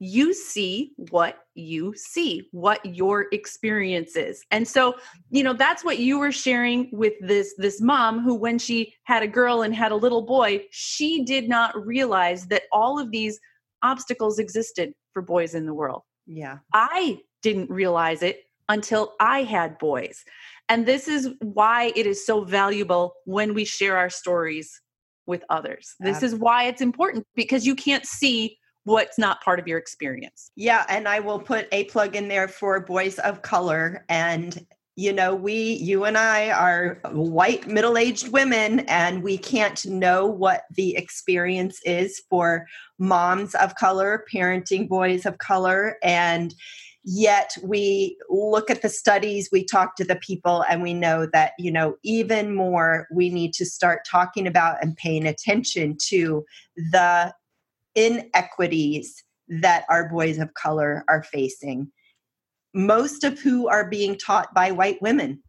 you 0.00 0.34
see 0.34 0.92
what 1.10 1.38
you 1.54 1.94
see, 1.96 2.48
what 2.50 2.84
your 2.84 3.26
experience 3.32 4.16
is. 4.16 4.44
And 4.50 4.66
so, 4.66 4.96
you 5.30 5.42
know, 5.42 5.52
that's 5.52 5.84
what 5.84 5.98
you 5.98 6.18
were 6.18 6.32
sharing 6.32 6.90
with 6.92 7.14
this 7.20 7.54
this 7.58 7.80
mom 7.80 8.20
who 8.20 8.34
when 8.34 8.58
she 8.58 8.92
had 9.04 9.22
a 9.22 9.28
girl 9.28 9.62
and 9.62 9.74
had 9.74 9.92
a 9.92 9.96
little 9.96 10.22
boy, 10.22 10.64
she 10.70 11.24
did 11.24 11.48
not 11.48 11.86
realize 11.86 12.46
that 12.46 12.64
all 12.72 12.98
of 12.98 13.12
these 13.12 13.38
obstacles 13.82 14.38
existed 14.38 14.94
for 15.14 15.22
boys 15.22 15.54
in 15.54 15.64
the 15.64 15.72
world. 15.72 16.02
Yeah. 16.26 16.58
I 16.74 17.20
didn't 17.42 17.70
realize 17.70 18.22
it 18.22 18.42
until 18.68 19.14
I 19.20 19.44
had 19.44 19.78
boys. 19.78 20.24
And 20.68 20.84
this 20.84 21.08
is 21.08 21.30
why 21.40 21.92
it 21.96 22.06
is 22.06 22.26
so 22.26 22.44
valuable 22.44 23.14
when 23.24 23.54
we 23.54 23.64
share 23.64 23.96
our 23.96 24.10
stories 24.10 24.80
with 25.26 25.42
others. 25.48 25.94
This 26.00 26.22
is 26.22 26.34
why 26.34 26.64
it's 26.64 26.82
important 26.82 27.26
because 27.34 27.66
you 27.66 27.74
can't 27.74 28.04
see 28.04 28.58
what's 28.84 29.18
not 29.18 29.42
part 29.42 29.58
of 29.58 29.66
your 29.66 29.78
experience. 29.78 30.50
Yeah, 30.56 30.84
and 30.88 31.08
I 31.08 31.20
will 31.20 31.38
put 31.38 31.66
a 31.72 31.84
plug 31.84 32.14
in 32.14 32.28
there 32.28 32.48
for 32.48 32.80
boys 32.80 33.18
of 33.20 33.40
color 33.40 34.04
and 34.10 34.66
you 34.96 35.12
know, 35.12 35.34
we 35.34 35.54
you 35.54 36.04
and 36.04 36.16
I 36.16 36.50
are 36.50 37.00
white 37.10 37.66
middle-aged 37.66 38.28
women 38.28 38.80
and 38.80 39.22
we 39.22 39.36
can't 39.36 39.84
know 39.86 40.26
what 40.26 40.64
the 40.70 40.96
experience 40.96 41.80
is 41.84 42.22
for 42.30 42.66
moms 42.98 43.54
of 43.56 43.74
color, 43.74 44.24
parenting 44.32 44.88
boys 44.88 45.26
of 45.26 45.38
color 45.38 45.96
and 46.02 46.54
yet 47.04 47.54
we 47.62 48.16
look 48.30 48.70
at 48.70 48.80
the 48.80 48.88
studies 48.88 49.50
we 49.52 49.62
talk 49.62 49.94
to 49.94 50.04
the 50.04 50.16
people 50.16 50.64
and 50.70 50.82
we 50.82 50.94
know 50.94 51.26
that 51.26 51.52
you 51.58 51.70
know 51.70 51.94
even 52.02 52.54
more 52.54 53.06
we 53.12 53.28
need 53.28 53.52
to 53.52 53.66
start 53.66 54.00
talking 54.10 54.46
about 54.46 54.82
and 54.82 54.96
paying 54.96 55.26
attention 55.26 55.94
to 56.00 56.42
the 56.76 57.30
inequities 57.94 59.22
that 59.48 59.84
our 59.90 60.08
boys 60.08 60.38
of 60.38 60.54
color 60.54 61.04
are 61.06 61.22
facing 61.22 61.92
most 62.74 63.24
of 63.24 63.38
who 63.38 63.68
are 63.68 63.88
being 63.88 64.16
taught 64.18 64.52
by 64.54 64.70
white 64.72 65.00
women 65.00 65.40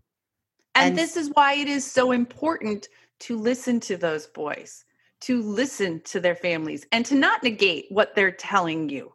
And, 0.77 0.89
And- 0.89 0.97
this 0.97 1.15
is 1.15 1.29
why 1.33 1.53
it 1.53 1.67
is 1.69 1.89
so 1.89 2.11
important 2.11 2.89
to 3.21 3.37
listen 3.37 3.79
to 3.79 3.95
those 3.95 4.27
boys, 4.27 4.83
to 5.21 5.41
listen 5.41 6.01
to 6.01 6.19
their 6.19 6.35
families, 6.35 6.85
and 6.91 7.05
to 7.05 7.15
not 7.15 7.41
negate 7.43 7.85
what 7.89 8.13
they're 8.13 8.31
telling 8.31 8.89
you. 8.89 9.13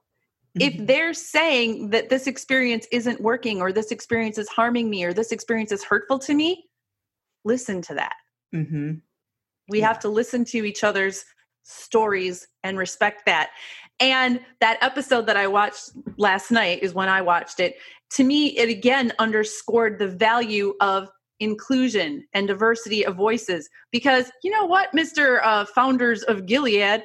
If 0.58 0.72
Mhm. 0.72 0.86
they're 0.86 1.12
saying 1.14 1.90
that 1.90 2.08
this 2.08 2.26
experience 2.26 2.86
isn't 2.90 3.20
working, 3.20 3.60
or 3.60 3.72
this 3.72 3.90
experience 3.90 4.38
is 4.38 4.48
harming 4.48 4.88
me, 4.88 5.04
or 5.04 5.12
this 5.12 5.32
experience 5.32 5.70
is 5.70 5.84
hurtful 5.84 6.18
to 6.20 6.32
me, 6.34 6.70
listen 7.44 7.82
to 7.82 7.94
that. 7.94 8.16
Mhm. 8.54 9.02
We 9.68 9.80
Yeah. 9.80 9.88
have 9.88 9.98
to 10.00 10.08
listen 10.08 10.46
to 10.46 10.64
each 10.64 10.82
other's 10.82 11.26
stories 11.62 12.48
and 12.64 12.78
respect 12.78 13.26
that. 13.26 13.50
And 14.00 14.40
that 14.60 14.78
episode 14.80 15.26
that 15.26 15.36
I 15.36 15.46
watched 15.46 15.90
last 16.16 16.50
night 16.50 16.82
is 16.82 16.94
when 16.94 17.08
I 17.08 17.20
watched 17.20 17.60
it. 17.60 17.76
To 18.12 18.24
me, 18.24 18.56
it 18.56 18.68
again 18.68 19.12
underscored 19.18 19.98
the 19.98 20.08
value 20.08 20.74
of 20.80 21.08
inclusion 21.38 22.26
and 22.32 22.48
diversity 22.48 23.04
of 23.04 23.16
voices. 23.16 23.68
Because 23.92 24.30
you 24.42 24.50
know 24.50 24.66
what, 24.66 24.90
Mr. 24.92 25.40
Uh, 25.42 25.64
founders 25.64 26.22
of 26.24 26.46
Gilead, 26.46 27.02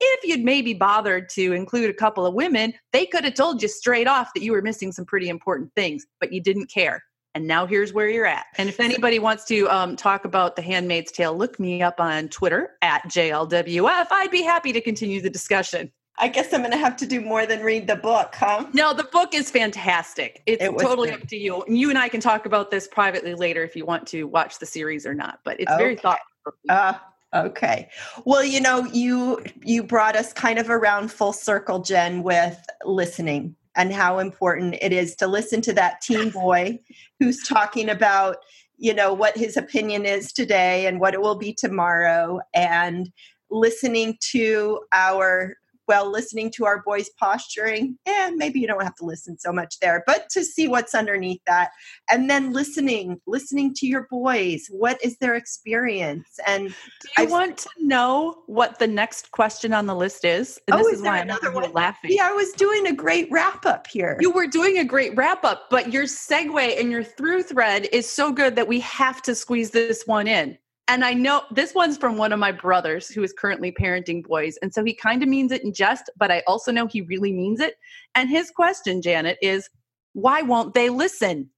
if 0.00 0.24
you'd 0.24 0.44
maybe 0.44 0.74
bothered 0.74 1.28
to 1.30 1.52
include 1.52 1.90
a 1.90 1.94
couple 1.94 2.26
of 2.26 2.34
women, 2.34 2.74
they 2.92 3.06
could 3.06 3.24
have 3.24 3.34
told 3.34 3.62
you 3.62 3.68
straight 3.68 4.06
off 4.06 4.30
that 4.34 4.42
you 4.42 4.52
were 4.52 4.62
missing 4.62 4.92
some 4.92 5.04
pretty 5.04 5.28
important 5.28 5.72
things, 5.74 6.06
but 6.20 6.32
you 6.32 6.42
didn't 6.42 6.70
care. 6.70 7.02
And 7.34 7.46
now 7.46 7.66
here's 7.66 7.92
where 7.92 8.08
you're 8.08 8.26
at. 8.26 8.46
And 8.56 8.66
if 8.66 8.80
anybody 8.80 9.18
wants 9.18 9.44
to 9.46 9.68
um, 9.68 9.94
talk 9.94 10.24
about 10.24 10.56
The 10.56 10.62
Handmaid's 10.62 11.12
Tale, 11.12 11.36
look 11.36 11.60
me 11.60 11.82
up 11.82 12.00
on 12.00 12.28
Twitter 12.28 12.70
at 12.80 13.02
JLWF. 13.04 14.06
I'd 14.10 14.30
be 14.30 14.42
happy 14.42 14.72
to 14.72 14.80
continue 14.80 15.20
the 15.20 15.28
discussion. 15.28 15.92
I 16.18 16.28
guess 16.28 16.52
i'm 16.52 16.60
going 16.60 16.70
to 16.70 16.76
have 16.76 16.96
to 16.96 17.06
do 17.06 17.20
more 17.20 17.46
than 17.46 17.62
read 17.62 17.86
the 17.86 17.96
book 17.96 18.34
huh 18.34 18.66
No, 18.72 18.92
the 18.92 19.04
book 19.04 19.34
is 19.34 19.50
fantastic. 19.50 20.42
It's 20.46 20.62
It 20.64 20.78
totally 20.78 21.10
up 21.10 21.26
to 21.28 21.36
you. 21.36 21.62
And 21.62 21.78
you 21.78 21.88
and 21.90 21.98
I 21.98 22.08
can 22.08 22.20
talk 22.20 22.46
about 22.46 22.70
this 22.70 22.86
privately 22.88 23.34
later 23.34 23.62
if 23.62 23.74
you 23.76 23.86
want 23.86 24.06
to 24.08 24.24
watch 24.24 24.58
the 24.58 24.66
series 24.66 25.06
or 25.06 25.14
not. 25.14 25.40
But 25.44 25.60
it's 25.60 25.72
very 25.76 25.92
Okay. 25.94 26.02
thoughtful. 26.02 26.52
uh, 26.68 26.94
Okay. 27.34 27.88
Well, 28.24 28.44
you 28.44 28.60
know, 28.60 28.86
you 28.92 29.42
you 29.62 29.82
brought 29.82 30.16
us 30.16 30.32
kind 30.32 30.58
of 30.58 30.70
around 30.70 31.10
full 31.10 31.32
circle, 31.32 31.80
Jen, 31.80 32.22
with 32.22 32.58
listening 32.84 33.54
and 33.76 33.92
how 33.92 34.18
important 34.18 34.76
it 34.80 34.92
is 34.92 35.14
to 35.16 35.26
listen 35.26 35.60
to 35.62 35.72
that 35.74 36.00
teen 36.00 36.30
boy 36.42 36.78
who's 37.20 37.42
talking 37.46 37.88
about, 37.90 38.36
you 38.78 38.94
know, 38.94 39.12
what 39.12 39.36
his 39.36 39.56
opinion 39.56 40.06
is 40.06 40.32
today 40.32 40.86
and 40.86 41.00
what 41.00 41.14
it 41.14 41.20
will 41.20 41.36
be 41.36 41.52
tomorrow 41.52 42.40
and 42.54 43.10
listening 43.50 44.16
to 44.32 44.80
our 44.92 45.56
well 45.88 46.10
listening 46.10 46.50
to 46.52 46.64
our 46.64 46.82
boys 46.82 47.08
posturing 47.18 47.98
and 48.06 48.34
eh, 48.34 48.36
maybe 48.36 48.60
you 48.60 48.66
don't 48.66 48.82
have 48.82 48.94
to 48.96 49.04
listen 49.04 49.38
so 49.38 49.52
much 49.52 49.78
there 49.80 50.02
but 50.06 50.28
to 50.30 50.44
see 50.44 50.68
what's 50.68 50.94
underneath 50.94 51.40
that. 51.46 51.70
And 52.10 52.28
then 52.28 52.52
listening 52.52 53.20
listening 53.26 53.74
to 53.74 53.86
your 53.86 54.06
boys 54.10 54.66
what 54.70 54.98
is 55.02 55.16
their 55.18 55.34
experience? 55.34 56.38
And 56.46 56.68
do 56.68 56.74
you 57.18 57.24
I've, 57.24 57.30
want 57.30 57.58
to 57.58 57.68
know 57.80 58.42
what 58.46 58.78
the 58.78 58.86
next 58.86 59.30
question 59.30 59.72
on 59.72 59.86
the 59.86 59.94
list 59.94 60.24
is? 60.24 60.60
And 60.68 60.74
oh, 60.74 60.78
this 60.78 60.94
is, 60.94 60.98
is 61.00 61.04
why 61.04 61.20
i'm 61.20 61.54
one? 61.54 61.72
laughing. 61.72 62.10
Yeah 62.12 62.28
i 62.28 62.32
was 62.32 62.52
doing 62.52 62.86
a 62.86 62.92
great 62.92 63.28
wrap 63.30 63.66
up 63.66 63.86
here. 63.86 64.16
You 64.20 64.30
were 64.30 64.46
doing 64.46 64.78
a 64.78 64.84
great 64.84 65.16
wrap 65.16 65.44
up 65.44 65.68
but 65.70 65.92
your 65.92 66.04
segue 66.04 66.80
and 66.80 66.90
your 66.90 67.04
through 67.04 67.42
thread 67.42 67.88
is 67.92 68.08
so 68.08 68.32
good 68.32 68.56
that 68.56 68.68
we 68.68 68.80
have 68.80 69.22
to 69.22 69.34
squeeze 69.34 69.70
this 69.70 70.02
one 70.06 70.26
in 70.26 70.58
and 70.88 71.04
I 71.04 71.14
know 71.14 71.42
this 71.50 71.74
one's 71.74 71.96
from 71.96 72.16
one 72.16 72.32
of 72.32 72.38
my 72.38 72.52
brothers 72.52 73.08
who 73.08 73.22
is 73.22 73.32
currently 73.32 73.72
parenting 73.72 74.22
boys. 74.22 74.56
And 74.62 74.72
so 74.72 74.84
he 74.84 74.94
kind 74.94 75.22
of 75.22 75.28
means 75.28 75.50
it 75.50 75.64
in 75.64 75.72
jest, 75.72 76.10
but 76.16 76.30
I 76.30 76.42
also 76.46 76.70
know 76.70 76.86
he 76.86 77.02
really 77.02 77.32
means 77.32 77.60
it. 77.60 77.74
And 78.14 78.30
his 78.30 78.50
question, 78.50 79.02
Janet, 79.02 79.38
is 79.42 79.68
why 80.12 80.42
won't 80.42 80.74
they 80.74 80.88
listen? 80.88 81.50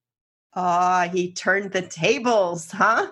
Ah, 0.54 1.04
uh, 1.04 1.08
he 1.10 1.32
turned 1.32 1.72
the 1.72 1.82
tables, 1.82 2.70
huh? 2.70 3.10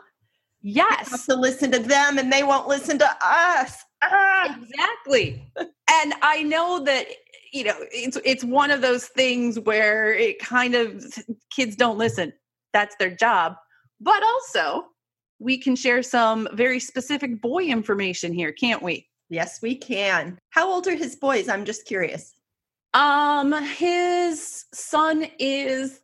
Yes. 0.62 1.06
We 1.06 1.10
have 1.12 1.24
to 1.26 1.36
listen 1.36 1.70
to 1.72 1.78
them 1.78 2.18
and 2.18 2.32
they 2.32 2.42
won't 2.42 2.66
listen 2.66 2.98
to 2.98 3.08
us. 3.22 3.84
Ah. 4.02 4.58
Exactly. 4.60 5.44
and 5.58 6.14
I 6.22 6.42
know 6.42 6.82
that 6.84 7.06
you 7.52 7.64
know 7.64 7.76
it's 7.92 8.18
it's 8.24 8.42
one 8.42 8.70
of 8.70 8.80
those 8.80 9.06
things 9.06 9.58
where 9.60 10.12
it 10.12 10.38
kind 10.38 10.74
of 10.74 11.04
kids 11.54 11.76
don't 11.76 11.98
listen. 11.98 12.32
That's 12.72 12.96
their 12.96 13.14
job. 13.14 13.54
But 14.00 14.22
also, 14.22 14.86
we 15.38 15.58
can 15.58 15.76
share 15.76 16.02
some 16.02 16.48
very 16.52 16.80
specific 16.80 17.40
boy 17.40 17.64
information 17.64 18.32
here, 18.32 18.52
can't 18.52 18.82
we? 18.82 19.08
Yes, 19.28 19.60
we 19.60 19.74
can. 19.74 20.38
How 20.50 20.70
old 20.70 20.86
are 20.86 20.94
his 20.94 21.16
boys? 21.16 21.48
I'm 21.48 21.64
just 21.64 21.84
curious. 21.86 22.34
Um, 22.94 23.52
his 23.52 24.64
son 24.72 25.26
is. 25.38 26.00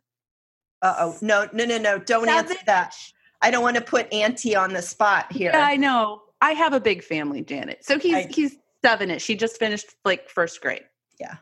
Uh 0.81 0.95
oh! 0.99 1.17
No, 1.21 1.47
no, 1.53 1.65
no, 1.65 1.77
no! 1.77 1.97
Don't 1.97 2.25
seven. 2.25 2.29
answer 2.29 2.59
that. 2.65 2.93
I 3.41 3.51
don't 3.51 3.63
want 3.63 3.77
to 3.77 3.81
put 3.81 4.13
Auntie 4.13 4.55
on 4.55 4.73
the 4.73 4.81
spot 4.81 5.31
here. 5.31 5.51
Yeah, 5.53 5.65
I 5.65 5.77
know. 5.77 6.21
I 6.41 6.51
have 6.51 6.73
a 6.73 6.79
big 6.79 7.03
family, 7.03 7.41
Janet. 7.41 7.85
So 7.85 7.97
he's 7.97 8.15
I, 8.15 8.27
he's 8.29 8.57
seven-ish. 8.83 9.25
He 9.25 9.35
just 9.35 9.57
finished 9.57 9.95
like 10.03 10.29
first 10.29 10.61
grade. 10.61 10.83
Yeah. 11.19 11.37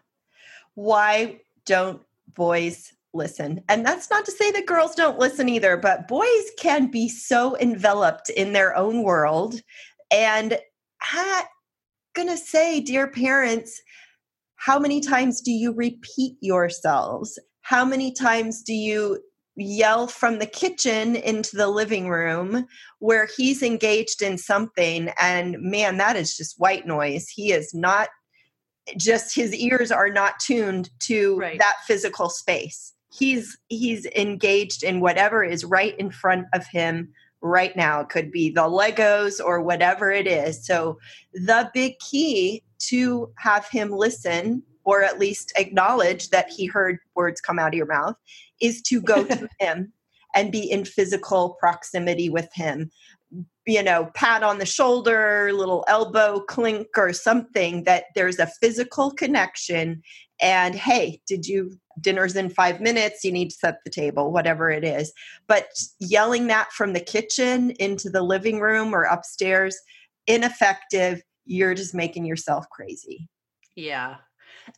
Why 0.75 1.41
don't 1.65 2.01
boys 2.35 2.93
listen. 3.13 3.61
And 3.67 3.85
that's 3.85 4.09
not 4.09 4.25
to 4.25 4.31
say 4.31 4.51
that 4.51 4.65
girls 4.65 4.95
don't 4.95 5.19
listen 5.19 5.49
either, 5.49 5.77
but 5.77 6.07
boys 6.07 6.51
can 6.57 6.89
be 6.89 7.09
so 7.09 7.57
enveloped 7.57 8.29
in 8.29 8.53
their 8.53 8.75
own 8.75 9.03
world. 9.03 9.61
And 10.11 10.57
I'm 11.13 11.45
going 12.13 12.29
to 12.29 12.37
say, 12.37 12.79
dear 12.81 13.07
parents, 13.07 13.81
how 14.55 14.79
many 14.79 15.01
times 15.01 15.41
do 15.41 15.51
you 15.51 15.73
repeat 15.73 16.37
yourselves? 16.41 17.39
How 17.61 17.83
many 17.83 18.13
times 18.13 18.61
do 18.61 18.73
you 18.73 19.19
yell 19.55 20.07
from 20.07 20.39
the 20.39 20.45
kitchen 20.45 21.15
into 21.15 21.55
the 21.55 21.67
living 21.67 22.09
room 22.09 22.65
where 22.99 23.27
he's 23.35 23.63
engaged 23.63 24.21
in 24.21 24.37
something? 24.37 25.11
And 25.19 25.57
man, 25.59 25.97
that 25.97 26.15
is 26.15 26.37
just 26.37 26.59
white 26.59 26.85
noise. 26.85 27.27
He 27.27 27.51
is 27.51 27.73
not 27.73 28.09
just 28.97 29.35
his 29.35 29.53
ears 29.53 29.91
are 29.91 30.09
not 30.09 30.39
tuned 30.39 30.89
to 30.99 31.37
right. 31.37 31.59
that 31.59 31.75
physical 31.87 32.29
space 32.29 32.93
he's 33.11 33.57
he's 33.67 34.05
engaged 34.15 34.83
in 34.83 35.01
whatever 35.01 35.43
is 35.43 35.65
right 35.65 35.97
in 35.99 36.09
front 36.09 36.47
of 36.53 36.65
him 36.65 37.11
right 37.41 37.75
now. 37.75 38.01
It 38.01 38.09
could 38.09 38.31
be 38.31 38.49
the 38.49 38.61
legos 38.61 39.43
or 39.43 39.61
whatever 39.61 40.11
it 40.11 40.27
is. 40.27 40.65
So 40.65 40.97
the 41.33 41.69
big 41.73 41.99
key 41.99 42.63
to 42.89 43.31
have 43.37 43.67
him 43.67 43.91
listen 43.91 44.63
or 44.83 45.03
at 45.03 45.19
least 45.19 45.51
acknowledge 45.57 46.29
that 46.29 46.49
he 46.49 46.65
heard 46.65 46.97
words 47.15 47.41
come 47.41 47.59
out 47.59 47.69
of 47.69 47.73
your 47.73 47.85
mouth 47.85 48.15
is 48.61 48.81
to 48.83 49.01
go 49.01 49.23
to 49.23 49.47
him 49.59 49.91
and 50.33 50.51
be 50.51 50.71
in 50.71 50.85
physical 50.85 51.57
proximity 51.59 52.29
with 52.29 52.49
him. 52.53 52.89
You 53.67 53.83
know 53.83 54.09
pat 54.15 54.41
on 54.41 54.57
the 54.57 54.65
shoulder 54.65 55.51
little 55.53 55.85
elbow 55.87 56.39
clink 56.39 56.87
or 56.97 57.13
something 57.13 57.83
that 57.83 58.05
there's 58.15 58.39
a 58.39 58.47
physical 58.47 59.11
connection 59.11 60.01
and 60.41 60.73
hey 60.73 61.21
did 61.27 61.45
you 61.45 61.79
dinner's 62.01 62.35
in 62.35 62.49
five 62.49 62.81
minutes 62.81 63.23
you 63.23 63.31
need 63.31 63.49
to 63.49 63.55
set 63.55 63.77
the 63.83 63.91
table 63.91 64.31
whatever 64.31 64.69
it 64.69 64.83
is. 64.83 65.13
But 65.47 65.67
yelling 65.99 66.47
that 66.47 66.71
from 66.71 66.93
the 66.93 66.99
kitchen 66.99 67.71
into 67.71 68.09
the 68.09 68.23
living 68.23 68.59
room 68.59 68.93
or 68.93 69.03
upstairs 69.03 69.77
ineffective 70.27 71.21
you're 71.45 71.73
just 71.73 71.93
making 71.93 72.25
yourself 72.25 72.65
crazy. 72.69 73.27
Yeah. 73.75 74.17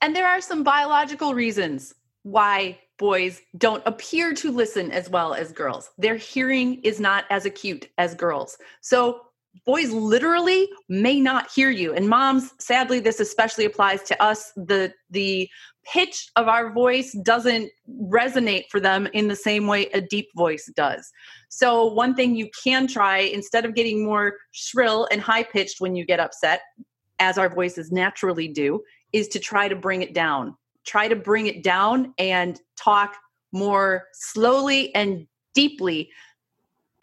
And 0.01 0.15
there 0.15 0.27
are 0.27 0.41
some 0.41 0.63
biological 0.63 1.33
reasons 1.33 1.93
why 2.23 2.79
boys 2.97 3.41
don't 3.57 3.83
appear 3.85 4.33
to 4.33 4.51
listen 4.51 4.91
as 4.91 5.09
well 5.09 5.33
as 5.33 5.51
girls. 5.51 5.89
Their 5.97 6.15
hearing 6.15 6.75
is 6.83 6.99
not 6.99 7.25
as 7.29 7.45
acute 7.45 7.89
as 7.97 8.15
girls. 8.15 8.57
So 8.81 9.21
boys 9.65 9.91
literally 9.91 10.67
may 10.89 11.19
not 11.19 11.49
hear 11.51 11.69
you. 11.69 11.93
And 11.93 12.09
moms 12.09 12.51
sadly 12.59 12.99
this 12.99 13.19
especially 13.19 13.65
applies 13.65 14.03
to 14.03 14.21
us. 14.21 14.51
The 14.55 14.93
the 15.09 15.49
pitch 15.85 16.29
of 16.35 16.47
our 16.47 16.71
voice 16.71 17.11
doesn't 17.23 17.69
resonate 18.03 18.65
for 18.69 18.79
them 18.79 19.07
in 19.13 19.27
the 19.27 19.35
same 19.35 19.67
way 19.67 19.87
a 19.87 20.01
deep 20.01 20.29
voice 20.35 20.71
does. 20.75 21.11
So 21.49 21.85
one 21.85 22.15
thing 22.15 22.35
you 22.35 22.49
can 22.63 22.87
try 22.87 23.19
instead 23.19 23.65
of 23.65 23.75
getting 23.75 24.05
more 24.05 24.37
shrill 24.51 25.07
and 25.11 25.21
high 25.21 25.43
pitched 25.43 25.81
when 25.81 25.95
you 25.95 26.05
get 26.05 26.19
upset 26.19 26.61
as 27.19 27.37
our 27.37 27.53
voices 27.53 27.91
naturally 27.91 28.47
do 28.47 28.81
is 29.11 29.27
to 29.29 29.39
try 29.39 29.67
to 29.67 29.75
bring 29.75 30.01
it 30.01 30.13
down. 30.13 30.55
Try 30.85 31.07
to 31.07 31.15
bring 31.15 31.47
it 31.47 31.63
down 31.63 32.13
and 32.17 32.59
talk 32.77 33.15
more 33.51 34.05
slowly 34.13 34.93
and 34.95 35.27
deeply 35.53 36.09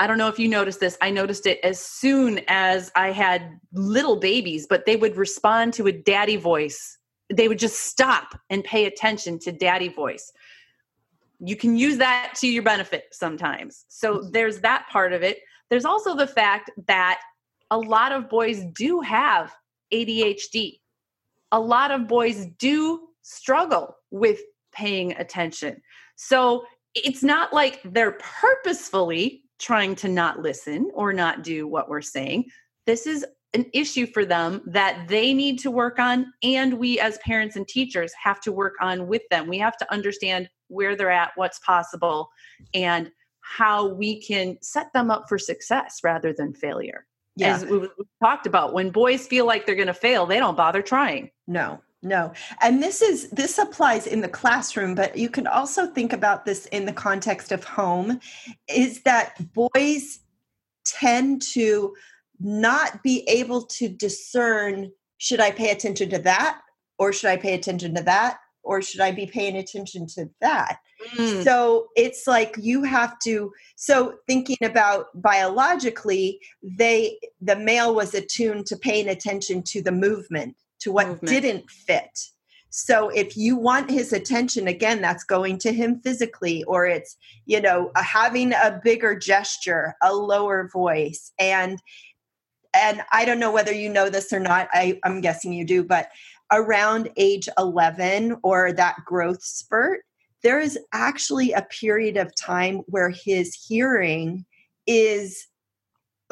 I 0.01 0.07
don't 0.07 0.17
know 0.17 0.29
if 0.29 0.39
you 0.39 0.49
noticed 0.49 0.81
this. 0.81 0.97
I 1.03 1.11
noticed 1.11 1.47
it 1.47 1.61
as 1.63 1.79
soon 1.79 2.41
as 2.49 2.91
I 2.97 3.13
had 3.13 3.61
little 3.75 4.17
babies, 4.17 4.67
but 4.67 4.87
they 4.87 4.97
would 4.97 5.15
respond 5.15 5.75
to 5.75 5.87
a 5.89 5.93
daddy 5.93 6.37
voice. 6.37 6.97
They 7.31 7.49
would 7.49 7.59
just 7.59 7.83
stop 7.83 8.41
and 8.49 8.65
pay 8.65 8.87
attention 8.87 9.39
to 9.41 9.53
daddy 9.53 9.89
voice. 9.89 10.33
You 11.39 11.55
can 11.55 11.77
use 11.77 11.99
that 11.99 12.33
to 12.37 12.49
your 12.49 12.63
benefit 12.63 13.05
sometimes. 13.13 13.85
So 13.89 14.27
there's 14.33 14.61
that 14.61 14.87
part 14.91 15.13
of 15.13 15.23
it. 15.23 15.41
There's 15.69 15.85
also 15.85 16.17
the 16.17 16.27
fact 16.27 16.71
that 16.89 17.21
a 17.71 17.79
lot 17.79 18.11
of 18.11 18.31
boys 18.31 18.65
do 18.75 19.03
have 19.03 19.55
ADHD. 19.93 20.81
A 21.53 21.61
lot 21.61 21.91
of 21.91 22.09
boys 22.09 22.47
do 22.59 23.09
struggle 23.21 23.97
with 24.11 24.41
paying 24.73 25.13
attention. 25.19 25.83
So 26.17 26.65
it's 26.95 27.23
not 27.23 27.53
like 27.53 27.81
they're 27.85 28.19
purposefully 28.19 29.45
trying 29.61 29.95
to 29.95 30.09
not 30.09 30.41
listen 30.41 30.91
or 30.95 31.13
not 31.13 31.45
do 31.45 31.67
what 31.69 31.89
we're 31.89 32.01
saying. 32.01 32.47
This 32.87 33.07
is 33.07 33.25
an 33.55 33.67
issue 33.73 34.07
for 34.07 34.25
them 34.25 34.63
that 34.67 35.09
they 35.09 35.35
need 35.35 35.59
to 35.59 35.71
work 35.71 35.99
on 35.99 36.33
and 36.43 36.75
we 36.75 37.01
as 37.01 37.19
parents 37.19 37.57
and 37.57 37.67
teachers 37.67 38.13
have 38.23 38.41
to 38.41 38.53
work 38.53 38.75
on 38.81 39.09
with 39.09 39.23
them 39.31 39.49
we 39.49 39.59
have 39.59 39.77
to 39.77 39.93
understand 39.93 40.49
where 40.69 40.95
they're 40.95 41.11
at 41.11 41.33
what's 41.35 41.59
possible 41.61 42.29
and 42.75 43.11
how 43.41 43.89
we 43.89 44.23
can 44.23 44.57
set 44.63 44.93
them 44.93 45.11
up 45.11 45.25
for 45.29 45.37
success 45.37 45.99
rather 46.05 46.33
than 46.33 46.55
failure 46.55 47.07
yeah. 47.35 47.55
as 47.55 47.65
we 47.65 47.89
talked 48.23 48.47
about 48.47 48.73
when 48.73 48.91
boys 48.91 49.27
feel 49.27 49.47
like 49.47 49.67
they're 49.67 49.75
going 49.75 49.89
to 49.89 49.95
fail 49.95 50.27
they 50.27 50.39
don't 50.39 50.57
bother 50.57 50.83
trying 50.83 51.29
no 51.49 51.81
no. 52.03 52.33
And 52.63 52.83
this 52.83 53.03
is 53.03 53.29
this 53.31 53.59
applies 53.59 54.07
in 54.07 54.21
the 54.21 54.29
classroom 54.29 54.95
but 54.95 55.17
you 55.17 55.29
can 55.29 55.47
also 55.47 55.87
think 55.87 56.13
about 56.13 56.45
this 56.45 56.67
in 56.67 56.87
the 56.87 56.93
context 56.93 57.53
of 57.53 57.63
home 57.65 58.21
is 58.69 59.03
that 59.03 59.35
boys 59.53 60.21
tend 60.87 61.43
to 61.43 61.95
not 62.41 63.03
be 63.03 63.23
able 63.29 63.63
to 63.63 63.89
discern 63.89 64.91
should 65.19 65.41
i 65.41 65.51
pay 65.51 65.71
attention 65.71 66.09
to 66.09 66.19
that 66.19 66.61
or 66.99 67.13
should 67.13 67.29
i 67.29 67.37
pay 67.37 67.53
attention 67.53 67.95
to 67.95 68.03
that 68.03 68.39
or 68.63 68.81
should 68.81 69.03
i 69.03 69.11
be 69.11 69.27
paying 69.27 69.57
attention 69.57 70.07
to 70.07 70.29
that? 70.41 70.79
Mm. 71.17 71.45
so 71.45 71.89
it's 71.97 72.27
like 72.27 72.55
you 72.59 72.83
have 72.83 73.19
to 73.21 73.53
so 73.77 74.15
thinking 74.27 74.59
about 74.63 75.07
biologically 75.15 76.41
they 76.63 77.19
the 77.41 77.57
male 77.57 77.95
was 77.95 78.15
attuned 78.15 78.67
to 78.67 78.77
paying 78.77 79.09
attention 79.09 79.63
to 79.63 79.83
the 79.83 79.93
movement 79.93 80.57
to 80.81 80.93
what 80.93 81.09
Movement. 81.09 81.29
didn't 81.29 81.71
fit. 81.71 82.19
So 82.71 83.09
if 83.09 83.37
you 83.37 83.57
want 83.57 83.91
his 83.91 84.13
attention 84.13 84.69
again 84.69 85.01
that's 85.01 85.25
going 85.25 85.59
to 85.59 85.73
him 85.73 86.01
physically 86.01 86.63
or 86.65 86.87
it's 86.87 87.17
you 87.45 87.61
know 87.61 87.91
having 87.97 88.53
a 88.53 88.81
bigger 88.83 89.19
gesture, 89.19 89.97
a 90.03 90.15
lower 90.15 90.69
voice 90.73 91.33
and 91.39 91.81
and 92.73 93.03
I 93.13 93.25
don't 93.25 93.41
know 93.41 93.51
whether 93.51 93.73
you 93.73 93.89
know 93.89 94.09
this 94.11 94.33
or 94.33 94.39
not, 94.39 94.69
I, 94.73 95.01
I'm 95.03 95.21
guessing 95.21 95.53
you 95.53 95.65
do, 95.65 95.83
but 95.83 96.09
around 96.53 97.11
age 97.17 97.49
11 97.59 98.37
or 98.45 98.73
that 98.73 98.97
growth 99.05 99.43
spurt, 99.43 100.03
there 100.43 100.61
is 100.61 100.79
actually 100.93 101.53
a 101.53 101.63
period 101.63 102.17
of 102.17 102.35
time 102.35 102.83
where 102.87 103.11
his 103.11 103.55
hearing 103.55 104.45
is 104.87 105.47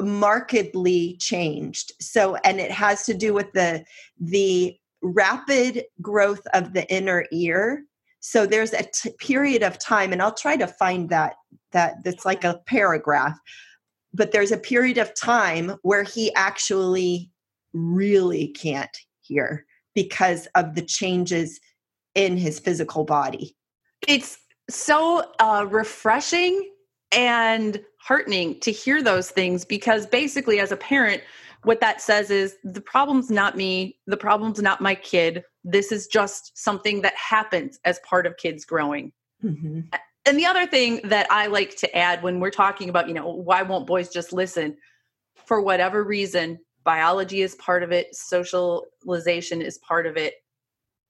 markedly 0.01 1.17
changed. 1.19 1.93
So 2.01 2.37
and 2.37 2.61
it 2.61 2.71
has 2.71 3.05
to 3.05 3.15
do 3.15 3.35
with 3.35 3.53
the 3.53 3.85
the 4.21 4.77
rapid 5.03 5.85
growth 6.03 6.47
of 6.55 6.73
the 6.73 6.91
inner 6.93 7.27
ear. 7.33 7.85
So 8.21 8.47
there's 8.47 8.73
a 8.73 8.83
t- 8.83 9.13
period 9.19 9.63
of 9.63 9.79
time 9.79 10.13
and 10.13 10.21
i'll 10.21 10.35
try 10.35 10.57
to 10.57 10.67
find 10.67 11.09
that 11.09 11.37
that 11.71 12.03
that's 12.03 12.27
like 12.27 12.43
a 12.43 12.61
paragraph 12.67 13.39
but 14.15 14.33
there's 14.33 14.53
a 14.53 14.59
period 14.59 14.99
of 14.99 15.15
time 15.15 15.77
where 15.83 16.03
he 16.03 16.35
actually 16.35 17.31
really 17.73 18.49
can't 18.49 18.97
hear 19.21 19.65
because 19.95 20.47
of 20.55 20.75
the 20.75 20.83
changes 20.83 21.61
in 22.15 22.37
his 22.37 22.59
physical 22.59 23.05
body. 23.05 23.55
It's 24.07 24.39
so 24.71 25.25
uh, 25.39 25.67
refreshing 25.69 26.71
and 27.12 27.81
heartening 28.01 28.61
to 28.61 28.71
hear 28.71 29.03
those 29.03 29.31
things 29.31 29.64
because 29.64 30.07
basically 30.07 30.61
as 30.61 30.73
a 30.73 30.77
parent 30.77 31.23
what 31.64 31.81
that 31.81 32.01
says 32.01 32.31
is 32.31 32.57
the 32.62 32.81
problem's 32.81 33.31
not 33.31 33.57
me. 33.57 33.99
The 34.07 34.16
problem's 34.16 34.62
not 34.62 34.81
my 34.81 34.94
kid. 34.94 35.44
This 35.64 35.90
is 35.90 36.07
just 36.07 36.57
something 36.57 37.03
that 37.03 37.14
happens 37.14 37.79
as 37.85 38.01
part 38.09 38.27
of 38.27 38.37
kids 38.37 38.64
growing. 38.64 39.12
Mm-hmm. 39.44 39.81
and 40.27 40.37
the 40.37 40.47
other 40.47 40.66
thing 40.66 41.01
that 41.05 41.29
i 41.31 41.47
like 41.47 41.77
to 41.77 41.97
add 41.97 42.25
when 42.25 42.40
we're 42.40 42.51
talking 42.51 42.88
about 42.88 43.07
you 43.07 43.14
know 43.14 43.29
why 43.29 43.62
won't 43.62 43.87
boys 43.87 44.09
just 44.09 44.33
listen? 44.33 44.77
For 45.47 45.61
whatever 45.61 46.03
reason 46.03 46.59
biology 46.85 47.42
is 47.42 47.55
part 47.57 47.83
of 47.83 47.92
it 47.92 48.14
socialization 48.14 49.62
is 49.62 49.79
part 49.79 50.07
of 50.07 50.16
it. 50.16 50.35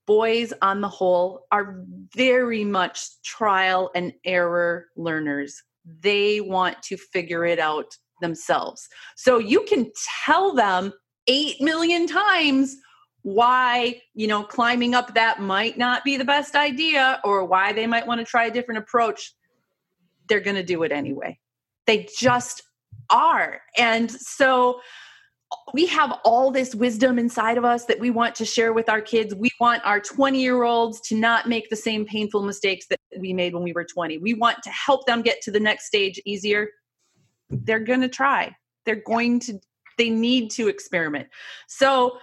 Boys 0.06 0.52
on 0.60 0.80
the 0.80 0.88
whole 0.88 1.46
are 1.52 1.82
very 2.14 2.64
much 2.64 3.22
trial 3.22 3.90
and 3.94 4.12
error 4.24 4.88
learners 4.96 5.62
they 6.00 6.40
want 6.40 6.82
to 6.84 6.96
figure 6.96 7.44
it 7.44 7.58
out 7.58 7.86
themselves. 8.20 8.88
So 9.16 9.38
you 9.38 9.62
can 9.62 9.90
tell 10.24 10.54
them 10.54 10.92
8 11.26 11.60
million 11.60 12.06
times 12.06 12.76
why, 13.22 14.00
you 14.14 14.26
know, 14.26 14.42
climbing 14.42 14.94
up 14.94 15.14
that 15.14 15.40
might 15.40 15.76
not 15.76 16.04
be 16.04 16.16
the 16.16 16.24
best 16.24 16.54
idea 16.54 17.20
or 17.24 17.44
why 17.44 17.72
they 17.72 17.86
might 17.86 18.06
want 18.06 18.20
to 18.20 18.24
try 18.24 18.46
a 18.46 18.50
different 18.50 18.78
approach. 18.78 19.34
They're 20.28 20.40
going 20.40 20.56
to 20.56 20.62
do 20.62 20.82
it 20.82 20.92
anyway. 20.92 21.38
They 21.86 22.06
just 22.16 22.62
are. 23.10 23.60
And 23.76 24.10
so 24.10 24.80
we 25.72 25.86
have 25.86 26.18
all 26.24 26.50
this 26.50 26.74
wisdom 26.74 27.18
inside 27.18 27.58
of 27.58 27.64
us 27.64 27.84
that 27.86 28.00
we 28.00 28.10
want 28.10 28.34
to 28.36 28.44
share 28.44 28.72
with 28.72 28.88
our 28.88 29.00
kids. 29.00 29.34
We 29.34 29.50
want 29.60 29.84
our 29.84 30.00
20 30.00 30.40
year 30.40 30.62
olds 30.62 31.00
to 31.02 31.14
not 31.16 31.48
make 31.48 31.68
the 31.70 31.76
same 31.76 32.04
painful 32.04 32.42
mistakes 32.42 32.86
that 32.88 32.98
we 33.18 33.32
made 33.32 33.54
when 33.54 33.62
we 33.62 33.72
were 33.72 33.84
20. 33.84 34.18
We 34.18 34.34
want 34.34 34.62
to 34.64 34.70
help 34.70 35.06
them 35.06 35.22
get 35.22 35.40
to 35.42 35.50
the 35.50 35.60
next 35.60 35.86
stage 35.86 36.20
easier. 36.24 36.68
They're 37.50 37.80
going 37.80 38.00
to 38.02 38.08
try. 38.08 38.54
They're 38.84 39.02
going 39.06 39.40
to, 39.40 39.58
they 39.96 40.10
need 40.10 40.50
to 40.52 40.68
experiment. 40.68 41.28
So, 41.66 42.18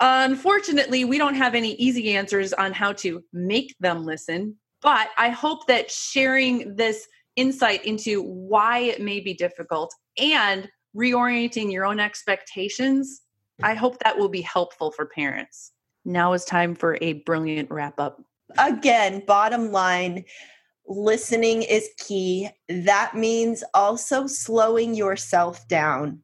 unfortunately, 0.00 1.04
we 1.04 1.18
don't 1.18 1.34
have 1.34 1.54
any 1.54 1.74
easy 1.74 2.16
answers 2.16 2.52
on 2.52 2.72
how 2.72 2.92
to 2.94 3.22
make 3.32 3.74
them 3.80 4.04
listen. 4.04 4.56
But 4.82 5.08
I 5.16 5.30
hope 5.30 5.66
that 5.68 5.90
sharing 5.90 6.76
this 6.76 7.06
insight 7.36 7.84
into 7.84 8.22
why 8.22 8.80
it 8.80 9.00
may 9.00 9.20
be 9.20 9.34
difficult 9.34 9.94
and 10.18 10.68
reorienting 10.96 11.72
your 11.72 11.84
own 11.84 12.00
expectations, 12.00 13.22
I 13.62 13.74
hope 13.74 13.98
that 14.00 14.18
will 14.18 14.28
be 14.28 14.42
helpful 14.42 14.90
for 14.90 15.06
parents. 15.06 15.72
Now 16.04 16.32
is 16.32 16.44
time 16.44 16.74
for 16.74 16.98
a 17.00 17.14
brilliant 17.24 17.70
wrap 17.70 17.98
up. 17.98 18.20
Again, 18.58 19.22
bottom 19.26 19.72
line, 19.72 20.24
listening 20.86 21.62
is 21.62 21.88
key. 21.98 22.50
That 22.68 23.14
means 23.14 23.64
also 23.72 24.26
slowing 24.26 24.94
yourself 24.94 25.66
down 25.68 26.20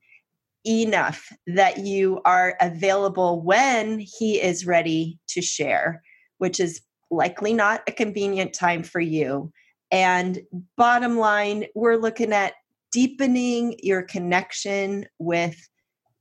enough 0.66 1.33
that 1.46 1.78
you 1.78 2.20
are 2.24 2.56
available 2.61 3.42
when 3.42 3.98
he 3.98 4.40
is 4.40 4.66
ready 4.66 5.18
to 5.28 5.40
share, 5.40 6.02
which 6.38 6.61
is 6.61 6.83
likely 7.11 7.54
not 7.54 7.83
a 7.88 7.92
convenient 7.92 8.52
time 8.52 8.83
for 8.83 9.00
you. 9.00 9.50
And 9.90 10.40
bottom 10.76 11.18
line, 11.18 11.64
we're 11.74 11.96
looking 11.96 12.33
at 12.33 12.54
deepening 12.92 13.76
your 13.83 14.03
connection 14.03 15.07
with 15.18 15.68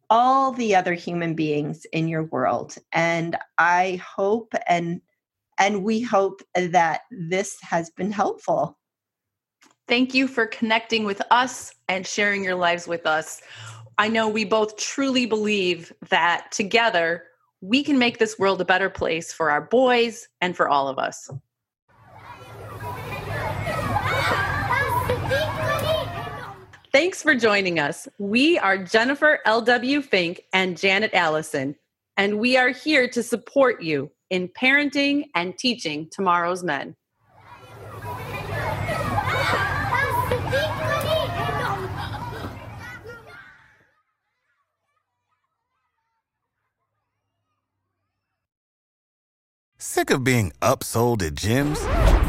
all 0.10 0.52
the 0.52 0.76
other 0.76 0.94
human 0.94 1.36
beings 1.36 1.86
in 1.94 2.08
your 2.08 2.24
world. 2.26 2.76
And 2.92 3.38
i 3.58 4.02
hope 4.04 4.54
and 4.68 5.02
and 5.58 5.84
we 5.84 6.02
hope 6.02 6.42
that 6.56 7.02
this 7.12 7.58
has 7.62 7.90
been 7.92 8.12
helpful. 8.12 8.80
Thank 9.90 10.14
you 10.14 10.28
for 10.28 10.46
connecting 10.46 11.04
with 11.04 11.22
us 11.32 11.74
and 11.90 12.08
sharing 12.08 12.44
your 12.44 12.56
lives 12.56 12.88
with 12.88 13.06
us. 13.06 13.42
I 13.98 14.08
know 14.08 14.30
we 14.30 14.46
both 14.46 14.78
truly 14.78 15.26
believe 15.26 15.92
that 16.10 16.48
together 16.52 17.26
we 17.60 17.84
can 17.84 18.00
make 18.00 18.20
this 18.20 18.40
world 18.40 18.62
a 18.62 18.66
better 18.66 18.90
place 18.90 19.34
for 19.34 19.52
our 19.52 19.60
boys 19.62 20.30
and 20.40 20.56
for 20.56 20.70
all 20.70 20.88
of 20.88 20.98
us 20.98 21.30
Thanks 26.92 27.22
for 27.22 27.36
joining 27.36 27.78
us. 27.78 28.08
We 28.18 28.58
are 28.58 28.76
Jennifer 28.76 29.42
L.W. 29.46 30.02
Fink 30.02 30.42
and 30.54 30.76
Janet 30.76 31.14
Allison, 31.14 31.76
and 32.18 32.40
we 32.40 32.58
are 32.58 32.70
here 32.70 33.08
to 33.10 33.22
support 33.22 33.84
you 33.84 34.10
in 34.32 34.48
parenting 34.48 35.26
and 35.36 35.56
teaching 35.56 36.08
tomorrow's 36.12 36.64
men. 36.64 36.96
Sick 49.78 50.10
of 50.10 50.24
being 50.24 50.54
upsold 50.60 51.22
at 51.22 51.36
gyms? 51.36 52.29